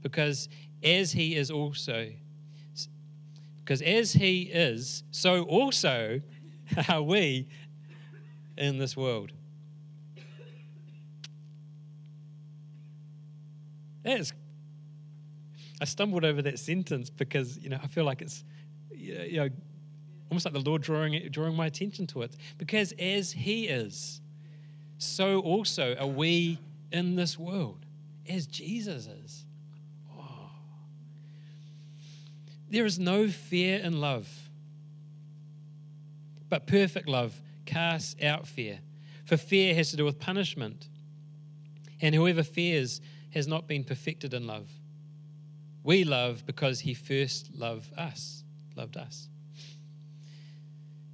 because 0.00 0.48
as 0.84 1.10
he 1.10 1.34
is 1.34 1.50
also, 1.50 2.12
because 3.68 3.82
as 3.82 4.14
he 4.14 4.44
is, 4.44 5.02
so 5.10 5.42
also 5.42 6.22
are 6.88 7.02
we 7.02 7.46
in 8.56 8.78
this 8.78 8.96
world. 8.96 9.30
That's, 14.02 14.32
I 15.82 15.84
stumbled 15.84 16.24
over 16.24 16.40
that 16.40 16.58
sentence 16.58 17.10
because, 17.10 17.58
you 17.58 17.68
know, 17.68 17.78
I 17.82 17.88
feel 17.88 18.04
like 18.04 18.22
it's, 18.22 18.42
you 18.90 19.36
know, 19.36 19.50
almost 20.30 20.46
like 20.46 20.54
the 20.54 20.60
Lord 20.60 20.80
drawing, 20.80 21.28
drawing 21.30 21.54
my 21.54 21.66
attention 21.66 22.06
to 22.06 22.22
it. 22.22 22.34
Because 22.56 22.94
as 22.98 23.32
He 23.32 23.68
is, 23.68 24.22
so 24.96 25.40
also 25.40 25.94
are 25.96 26.06
we 26.06 26.58
in 26.90 27.16
this 27.16 27.38
world, 27.38 27.84
as 28.26 28.46
Jesus 28.46 29.08
is. 29.08 29.44
Oh. 30.18 30.48
There 32.70 32.84
is 32.84 32.98
no 32.98 33.28
fear 33.28 33.78
in 33.78 34.00
love, 34.00 34.28
but 36.48 36.66
perfect 36.66 37.08
love 37.08 37.34
casts 37.64 38.16
out 38.22 38.46
fear. 38.46 38.80
For 39.24 39.36
fear 39.36 39.74
has 39.74 39.90
to 39.90 39.96
do 39.96 40.04
with 40.04 40.18
punishment. 40.18 40.88
And 42.00 42.14
whoever 42.14 42.42
fears 42.42 43.00
has 43.30 43.46
not 43.46 43.66
been 43.66 43.84
perfected 43.84 44.32
in 44.32 44.46
love. 44.46 44.70
We 45.82 46.04
love 46.04 46.46
because 46.46 46.80
he 46.80 46.94
first 46.94 47.50
loved 47.54 47.92
us, 47.98 48.44
loved 48.76 48.96
us. 48.96 49.28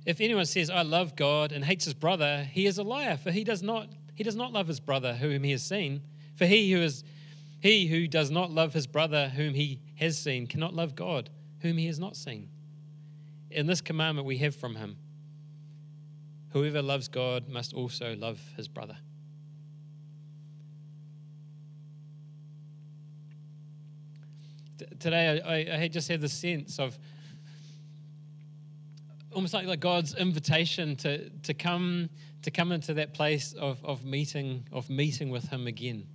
If 0.07 0.21
anyone 0.21 0.47
says, 0.47 0.71
I 0.71 0.83
love 0.83 1.17
God 1.17 1.53
and 1.53 1.65
hates 1.65 1.87
his 1.87 1.95
brother, 1.95 2.45
he 2.45 2.67
is 2.67 2.79
a 2.79 2.83
liar, 2.83 3.17
for 3.17 3.31
he 3.31 3.43
does 3.43 3.63
not, 3.63 3.89
he 4.15 4.23
does 4.23 4.37
not 4.37 4.53
love 4.53 4.69
his 4.69 4.81
brother 4.81 5.15
whom 5.15 5.43
he 5.43 5.53
has 5.53 5.63
seen. 5.63 6.03
For 6.37 6.47
he 6.47 6.71
who 6.73 6.81
is 6.83 7.05
he 7.61 7.87
who 7.87 8.07
does 8.07 8.31
not 8.31 8.51
love 8.51 8.75
his 8.75 8.87
brother 8.87 9.31
whom 9.31 9.55
he 9.55 9.81
has 9.97 10.19
seen 10.19 10.47
cannot 10.47 10.75
love 10.75 10.95
God 10.95 11.31
whom 11.65 11.79
he 11.79 11.87
has 11.87 11.99
not 11.99 12.15
seen. 12.15 12.51
In 13.51 13.67
this 13.67 13.81
commandment 13.81 14.27
we 14.27 14.37
have 14.39 14.55
from 14.55 14.77
him 14.77 14.99
whoever 16.51 16.83
loves 16.83 17.09
God 17.09 17.49
must 17.49 17.73
also 17.73 18.15
love 18.17 18.39
his 18.57 18.69
brother. 18.69 18.97
Today, 25.01 25.41
I, 25.45 25.85
I 25.85 25.89
just 25.89 26.07
had 26.09 26.21
the 26.21 26.29
sense 26.29 26.79
of 26.79 26.99
almost 29.33 29.55
like, 29.55 29.67
like 29.67 29.81
God's 29.81 30.15
invitation 30.15 30.97
to, 30.97 31.31
to 31.31 31.55
come 31.55 32.11
to 32.43 32.51
come 32.51 32.73
into 32.73 32.93
that 32.95 33.15
place 33.15 33.55
of, 33.55 33.83
of 33.85 34.05
meeting 34.05 34.69
of 34.71 34.91
meeting 34.91 35.31
with 35.31 35.49
Him 35.49 35.67
again. 35.67 36.07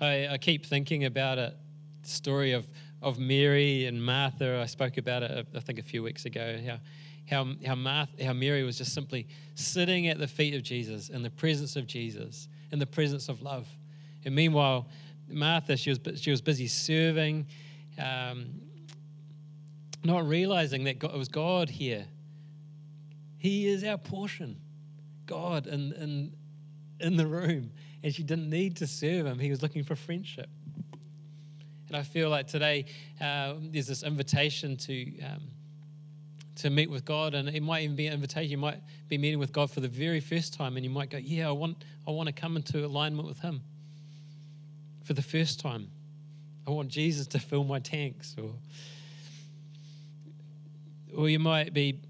I, 0.00 0.28
I 0.28 0.38
keep 0.38 0.64
thinking 0.64 1.04
about 1.04 1.38
it, 1.38 1.54
the 2.02 2.08
story 2.08 2.52
of, 2.52 2.66
of 3.02 3.18
Mary 3.18 3.84
and 3.84 4.02
Martha. 4.02 4.60
I 4.60 4.66
spoke 4.66 4.96
about 4.96 5.22
it, 5.22 5.46
I 5.54 5.60
think, 5.60 5.78
a 5.78 5.82
few 5.82 6.02
weeks 6.02 6.24
ago. 6.24 6.58
How, 6.66 6.78
how, 7.28 7.52
how, 7.66 7.74
Martha, 7.74 8.24
how 8.24 8.32
Mary 8.32 8.62
was 8.62 8.78
just 8.78 8.94
simply 8.94 9.28
sitting 9.54 10.08
at 10.08 10.18
the 10.18 10.26
feet 10.26 10.54
of 10.54 10.62
Jesus, 10.62 11.10
in 11.10 11.22
the 11.22 11.30
presence 11.30 11.76
of 11.76 11.86
Jesus, 11.86 12.48
in 12.72 12.78
the 12.78 12.86
presence 12.86 13.28
of 13.28 13.42
love. 13.42 13.68
And 14.24 14.34
meanwhile, 14.34 14.88
Martha, 15.28 15.76
she 15.76 15.90
was, 15.90 16.00
she 16.16 16.30
was 16.30 16.40
busy 16.40 16.66
serving, 16.66 17.46
um, 17.98 18.46
not 20.02 20.26
realizing 20.26 20.84
that 20.84 20.98
God, 20.98 21.14
it 21.14 21.18
was 21.18 21.28
God 21.28 21.68
here. 21.68 22.06
He 23.36 23.68
is 23.68 23.84
our 23.84 23.98
portion, 23.98 24.56
God 25.26 25.66
in, 25.66 25.92
in, 25.92 26.32
in 27.00 27.16
the 27.16 27.26
room 27.26 27.70
and 28.02 28.14
she 28.14 28.22
didn't 28.22 28.48
need 28.48 28.76
to 28.76 28.86
serve 28.86 29.26
him. 29.26 29.38
He 29.38 29.50
was 29.50 29.62
looking 29.62 29.84
for 29.84 29.94
friendship. 29.94 30.48
And 31.88 31.96
I 31.96 32.02
feel 32.02 32.30
like 32.30 32.46
today 32.46 32.86
uh, 33.20 33.54
there's 33.60 33.88
this 33.88 34.02
invitation 34.02 34.76
to 34.78 35.20
um, 35.22 35.42
to 36.56 36.70
meet 36.70 36.90
with 36.90 37.04
God, 37.04 37.34
and 37.34 37.48
it 37.48 37.62
might 37.62 37.82
even 37.82 37.96
be 37.96 38.06
an 38.06 38.12
invitation. 38.12 38.50
You 38.50 38.58
might 38.58 38.80
be 39.08 39.18
meeting 39.18 39.38
with 39.38 39.52
God 39.52 39.70
for 39.70 39.80
the 39.80 39.88
very 39.88 40.20
first 40.20 40.54
time, 40.54 40.76
and 40.76 40.84
you 40.84 40.90
might 40.90 41.10
go, 41.10 41.16
"Yeah, 41.16 41.48
I 41.48 41.52
want 41.52 41.84
I 42.06 42.12
want 42.12 42.28
to 42.28 42.32
come 42.32 42.56
into 42.56 42.84
alignment 42.84 43.26
with 43.26 43.40
Him 43.40 43.62
for 45.04 45.14
the 45.14 45.22
first 45.22 45.58
time. 45.58 45.90
I 46.66 46.70
want 46.70 46.88
Jesus 46.90 47.26
to 47.28 47.38
fill 47.40 47.64
my 47.64 47.80
tanks." 47.80 48.36
Or 48.40 48.54
or 51.16 51.28
you 51.28 51.40
might 51.40 51.74
be 51.74 52.00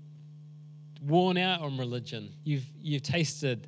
worn 1.07 1.38
out 1.38 1.62
on 1.62 1.79
religion. 1.79 2.35
You've 2.44 2.66
you've 2.83 3.03
tasted 3.03 3.66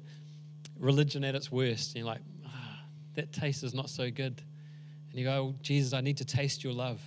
religion 0.82 1.22
at 1.24 1.34
its 1.34 1.50
worst. 1.50 1.90
And 1.90 1.98
you're 1.98 2.06
like, 2.06 2.20
ah, 2.44 2.80
that 3.14 3.32
taste 3.32 3.62
is 3.62 3.72
not 3.72 3.88
so 3.88 4.10
good. 4.10 4.42
And 5.10 5.18
you 5.18 5.24
go, 5.24 5.32
oh, 5.32 5.54
Jesus, 5.62 5.94
I 5.94 6.00
need 6.00 6.16
to 6.18 6.24
taste 6.24 6.62
your 6.62 6.72
love. 6.74 7.00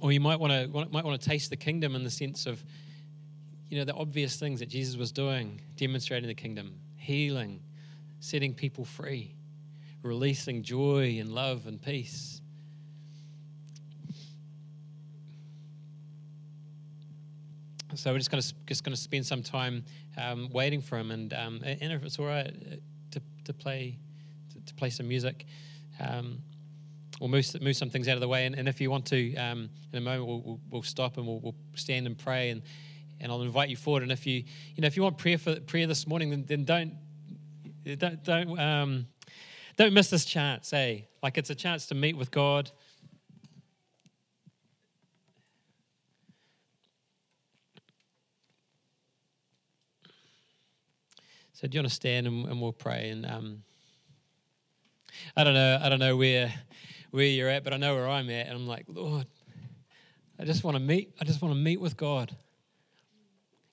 Or 0.00 0.12
you 0.12 0.20
might 0.20 0.38
want 0.38 0.52
to 0.52 0.68
might 0.92 1.04
want 1.04 1.20
to 1.20 1.28
taste 1.28 1.50
the 1.50 1.56
kingdom 1.56 1.96
in 1.96 2.04
the 2.04 2.10
sense 2.10 2.46
of, 2.46 2.62
you 3.68 3.78
know, 3.78 3.84
the 3.84 3.94
obvious 3.94 4.36
things 4.36 4.60
that 4.60 4.68
Jesus 4.68 4.96
was 4.96 5.10
doing, 5.10 5.60
demonstrating 5.74 6.28
the 6.28 6.34
kingdom, 6.34 6.74
healing, 6.94 7.60
setting 8.26 8.52
people 8.52 8.84
free, 8.84 9.36
releasing 10.02 10.60
joy 10.60 11.18
and 11.20 11.30
love 11.30 11.68
and 11.68 11.80
peace. 11.80 12.40
So 17.94 18.12
we're 18.12 18.18
just 18.18 18.30
going 18.30 18.42
to 18.42 18.54
just 18.66 18.82
going 18.82 18.94
to 18.94 19.00
spend 19.00 19.24
some 19.24 19.42
time 19.44 19.84
um, 20.18 20.50
waiting 20.52 20.82
for 20.82 20.98
him, 20.98 21.12
and 21.12 21.32
um, 21.32 21.62
and 21.64 21.92
if 21.92 22.04
it's 22.04 22.18
all 22.18 22.26
right 22.26 22.46
uh, 22.46 22.76
to, 23.12 23.22
to 23.44 23.54
play 23.54 23.96
to, 24.52 24.60
to 24.60 24.74
play 24.74 24.90
some 24.90 25.06
music, 25.06 25.46
um, 26.00 26.42
we'll 27.20 27.30
move 27.30 27.46
move 27.62 27.76
some 27.76 27.90
things 27.90 28.08
out 28.08 28.14
of 28.14 28.20
the 28.20 28.28
way. 28.28 28.44
And, 28.44 28.56
and 28.56 28.68
if 28.68 28.80
you 28.80 28.90
want 28.90 29.06
to, 29.06 29.34
um, 29.36 29.70
in 29.92 29.98
a 29.98 30.00
moment, 30.00 30.26
we'll, 30.26 30.40
we'll, 30.42 30.60
we'll 30.70 30.82
stop 30.82 31.16
and 31.16 31.26
we'll, 31.26 31.38
we'll, 31.40 31.54
stand 31.74 32.06
and 32.06 32.18
pray, 32.18 32.50
and 32.50 32.62
and 33.20 33.30
I'll 33.30 33.42
invite 33.42 33.70
you 33.70 33.76
forward. 33.76 34.02
And 34.02 34.10
if 34.10 34.26
you 34.26 34.42
you 34.74 34.80
know 34.80 34.88
if 34.88 34.96
you 34.96 35.04
want 35.04 35.16
prayer 35.16 35.38
for 35.38 35.58
prayer 35.60 35.86
this 35.86 36.08
morning, 36.08 36.30
then, 36.30 36.44
then 36.44 36.64
don't 36.64 37.05
don't 37.94 38.24
don't 38.24 38.58
um, 38.58 39.06
don't 39.76 39.92
miss 39.92 40.10
this 40.10 40.24
chance, 40.24 40.72
eh? 40.72 41.02
Like 41.22 41.38
it's 41.38 41.50
a 41.50 41.54
chance 41.54 41.86
to 41.86 41.94
meet 41.94 42.16
with 42.16 42.30
God. 42.30 42.70
So 51.52 51.66
do 51.66 51.76
you 51.76 51.80
want 51.80 51.88
to 51.88 51.94
stand 51.94 52.26
and, 52.26 52.46
and 52.48 52.60
we'll 52.60 52.72
pray? 52.72 53.08
And 53.10 53.24
um, 53.24 53.62
I 55.36 55.44
don't 55.44 55.54
know, 55.54 55.78
I 55.80 55.88
don't 55.88 56.00
know 56.00 56.16
where 56.16 56.52
where 57.12 57.26
you're 57.26 57.48
at, 57.48 57.64
but 57.64 57.72
I 57.72 57.76
know 57.76 57.94
where 57.94 58.08
I'm 58.08 58.28
at, 58.30 58.46
and 58.46 58.56
I'm 58.56 58.66
like, 58.66 58.86
Lord, 58.88 59.26
I 60.38 60.44
just 60.44 60.64
want 60.64 60.76
to 60.76 60.82
meet. 60.82 61.14
I 61.20 61.24
just 61.24 61.40
want 61.40 61.54
to 61.54 61.60
meet 61.60 61.80
with 61.80 61.96
God 61.96 62.36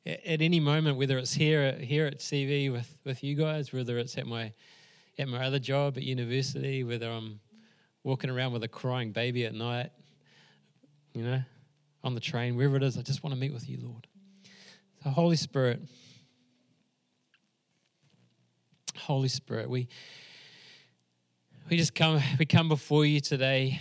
at 0.05 0.41
any 0.41 0.59
moment, 0.59 0.97
whether 0.97 1.17
it's 1.17 1.33
here 1.33 1.73
here 1.73 2.05
at 2.05 2.19
CV 2.19 2.71
with, 2.71 2.97
with 3.03 3.23
you 3.23 3.35
guys, 3.35 3.71
whether 3.71 3.97
it's 3.97 4.17
at 4.17 4.27
my 4.27 4.51
at 5.17 5.27
my 5.27 5.45
other 5.45 5.59
job 5.59 5.97
at 5.97 6.03
university, 6.03 6.83
whether 6.83 7.09
I'm 7.09 7.39
walking 8.03 8.29
around 8.29 8.53
with 8.53 8.63
a 8.63 8.67
crying 8.67 9.11
baby 9.11 9.45
at 9.45 9.53
night, 9.53 9.91
you 11.13 11.23
know, 11.23 11.41
on 12.03 12.15
the 12.15 12.19
train, 12.19 12.55
wherever 12.55 12.75
it 12.75 12.83
is, 12.83 12.97
I 12.97 13.01
just 13.01 13.23
want 13.23 13.33
to 13.33 13.39
meet 13.39 13.53
with 13.53 13.69
you, 13.69 13.77
Lord. 13.81 14.07
So, 15.03 15.09
Holy 15.09 15.35
Spirit, 15.37 15.81
Holy 18.97 19.29
Spirit, 19.29 19.69
we 19.69 19.87
we 21.69 21.77
just 21.77 21.95
come 21.95 22.21
we 22.37 22.45
come 22.45 22.67
before 22.67 23.05
you 23.05 23.19
today 23.21 23.79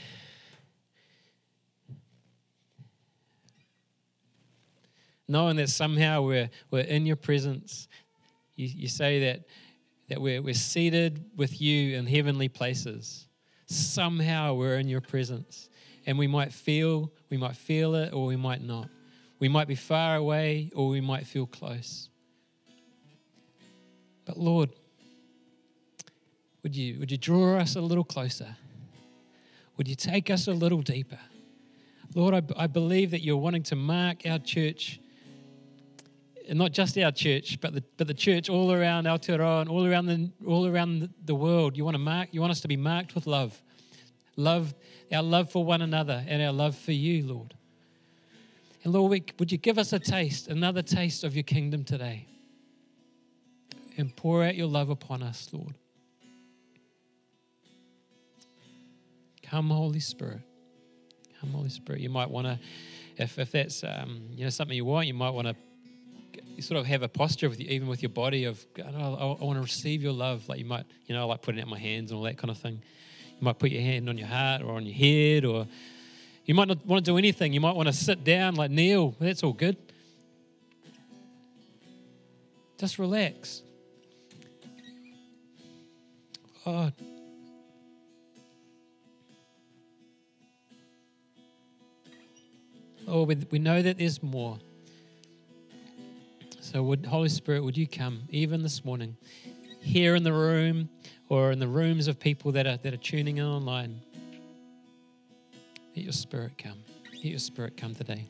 knowing 5.32 5.56
that 5.56 5.70
somehow 5.70 6.22
we're, 6.22 6.50
we're 6.70 6.80
in 6.80 7.06
your 7.06 7.16
presence. 7.16 7.88
You, 8.54 8.68
you 8.68 8.86
say 8.86 9.20
that, 9.20 9.40
that 10.10 10.20
we're, 10.20 10.42
we're 10.42 10.52
seated 10.52 11.24
with 11.36 11.58
you 11.60 11.96
in 11.96 12.06
heavenly 12.06 12.48
places. 12.48 13.26
Somehow 13.66 14.52
we're 14.54 14.76
in 14.76 14.88
your 14.88 15.00
presence. 15.00 15.70
And 16.06 16.18
we 16.18 16.26
might 16.26 16.52
feel, 16.52 17.10
we 17.30 17.38
might 17.38 17.56
feel 17.56 17.94
it 17.94 18.12
or 18.12 18.26
we 18.26 18.36
might 18.36 18.62
not. 18.62 18.88
We 19.38 19.48
might 19.48 19.68
be 19.68 19.74
far 19.74 20.16
away 20.16 20.70
or 20.74 20.88
we 20.88 21.00
might 21.00 21.26
feel 21.26 21.46
close. 21.46 22.10
But 24.26 24.36
Lord, 24.36 24.68
would 26.62 26.76
you, 26.76 27.00
would 27.00 27.10
you 27.10 27.16
draw 27.16 27.56
us 27.58 27.74
a 27.74 27.80
little 27.80 28.04
closer? 28.04 28.54
Would 29.78 29.88
you 29.88 29.96
take 29.96 30.28
us 30.28 30.46
a 30.46 30.52
little 30.52 30.82
deeper? 30.82 31.18
Lord, 32.14 32.34
I, 32.34 32.64
I 32.64 32.66
believe 32.66 33.12
that 33.12 33.22
you're 33.22 33.38
wanting 33.38 33.62
to 33.64 33.76
mark 33.76 34.26
our 34.26 34.38
church 34.38 35.00
and 36.48 36.58
not 36.58 36.72
just 36.72 36.96
our 36.98 37.12
church, 37.12 37.58
but 37.60 37.74
the, 37.74 37.82
but 37.96 38.06
the 38.06 38.14
church 38.14 38.48
all 38.48 38.72
around 38.72 39.04
Aotearoa 39.04 39.62
and 39.62 39.70
all 39.70 39.86
around 39.86 40.06
the 40.06 40.30
all 40.46 40.66
around 40.66 41.08
the 41.24 41.34
world. 41.34 41.76
You 41.76 41.84
want 41.84 41.94
to 41.94 42.00
mark. 42.00 42.28
You 42.32 42.40
want 42.40 42.50
us 42.50 42.60
to 42.60 42.68
be 42.68 42.76
marked 42.76 43.14
with 43.14 43.26
love, 43.26 43.60
love, 44.36 44.74
our 45.12 45.22
love 45.22 45.50
for 45.50 45.64
one 45.64 45.82
another, 45.82 46.24
and 46.26 46.42
our 46.42 46.52
love 46.52 46.76
for 46.76 46.92
you, 46.92 47.26
Lord. 47.26 47.54
And 48.84 48.92
Lord, 48.92 49.10
we, 49.10 49.24
would 49.38 49.52
you 49.52 49.58
give 49.58 49.78
us 49.78 49.92
a 49.92 49.98
taste, 49.98 50.48
another 50.48 50.82
taste 50.82 51.22
of 51.22 51.36
your 51.36 51.44
kingdom 51.44 51.84
today, 51.84 52.26
and 53.96 54.14
pour 54.16 54.44
out 54.44 54.56
your 54.56 54.66
love 54.66 54.90
upon 54.90 55.22
us, 55.22 55.48
Lord. 55.52 55.74
Come, 59.44 59.70
Holy 59.70 60.00
Spirit. 60.00 60.40
Come, 61.40 61.50
Holy 61.50 61.68
Spirit. 61.68 62.00
You 62.00 62.08
might 62.08 62.30
want 62.30 62.46
to, 62.46 62.58
if, 63.18 63.38
if 63.38 63.52
that's 63.52 63.84
um, 63.84 64.22
you 64.30 64.44
know 64.44 64.50
something 64.50 64.76
you 64.76 64.84
want, 64.84 65.06
you 65.06 65.14
might 65.14 65.30
want 65.30 65.46
to 65.46 65.54
sort 66.62 66.80
of 66.80 66.86
have 66.86 67.02
a 67.02 67.08
posture 67.08 67.48
with 67.48 67.60
you, 67.60 67.66
even 67.68 67.88
with 67.88 68.02
your 68.02 68.10
body 68.10 68.44
of 68.44 68.64
I, 68.78 68.88
I, 68.90 69.08
I 69.08 69.44
want 69.44 69.56
to 69.56 69.62
receive 69.62 70.02
your 70.02 70.12
love. 70.12 70.48
Like 70.48 70.58
you 70.58 70.64
might, 70.64 70.84
you 71.06 71.14
know, 71.14 71.26
like 71.26 71.42
putting 71.42 71.60
out 71.60 71.68
my 71.68 71.78
hands 71.78 72.10
and 72.10 72.18
all 72.18 72.24
that 72.24 72.38
kind 72.38 72.50
of 72.50 72.58
thing. 72.58 72.82
You 73.28 73.44
might 73.44 73.58
put 73.58 73.70
your 73.70 73.82
hand 73.82 74.08
on 74.08 74.16
your 74.16 74.28
heart 74.28 74.62
or 74.62 74.72
on 74.74 74.86
your 74.86 74.94
head, 74.94 75.44
or 75.44 75.66
you 76.44 76.54
might 76.54 76.68
not 76.68 76.84
want 76.86 77.04
to 77.04 77.10
do 77.10 77.18
anything. 77.18 77.52
You 77.52 77.60
might 77.60 77.76
want 77.76 77.88
to 77.88 77.92
sit 77.92 78.24
down, 78.24 78.54
like 78.54 78.70
kneel. 78.70 79.14
That's 79.20 79.42
all 79.42 79.52
good. 79.52 79.76
Just 82.78 82.98
relax. 82.98 83.62
God. 86.64 86.92
Oh, 93.06 93.24
we, 93.24 93.36
we 93.50 93.58
know 93.58 93.82
that 93.82 93.98
there's 93.98 94.22
more. 94.22 94.58
So, 96.72 96.82
would 96.84 97.04
Holy 97.04 97.28
Spirit, 97.28 97.62
would 97.64 97.76
you 97.76 97.86
come 97.86 98.22
even 98.30 98.62
this 98.62 98.82
morning, 98.82 99.14
here 99.82 100.14
in 100.14 100.22
the 100.22 100.32
room 100.32 100.88
or 101.28 101.52
in 101.52 101.58
the 101.58 101.68
rooms 101.68 102.08
of 102.08 102.18
people 102.18 102.50
that 102.52 102.66
are 102.66 102.78
that 102.78 102.94
are 102.94 102.96
tuning 102.96 103.36
in 103.36 103.44
online? 103.44 104.00
Let 105.94 106.04
your 106.04 106.14
spirit 106.14 106.56
come. 106.56 106.78
Let 107.12 107.24
your 107.26 107.38
spirit 107.40 107.76
come 107.76 107.94
today. 107.94 108.26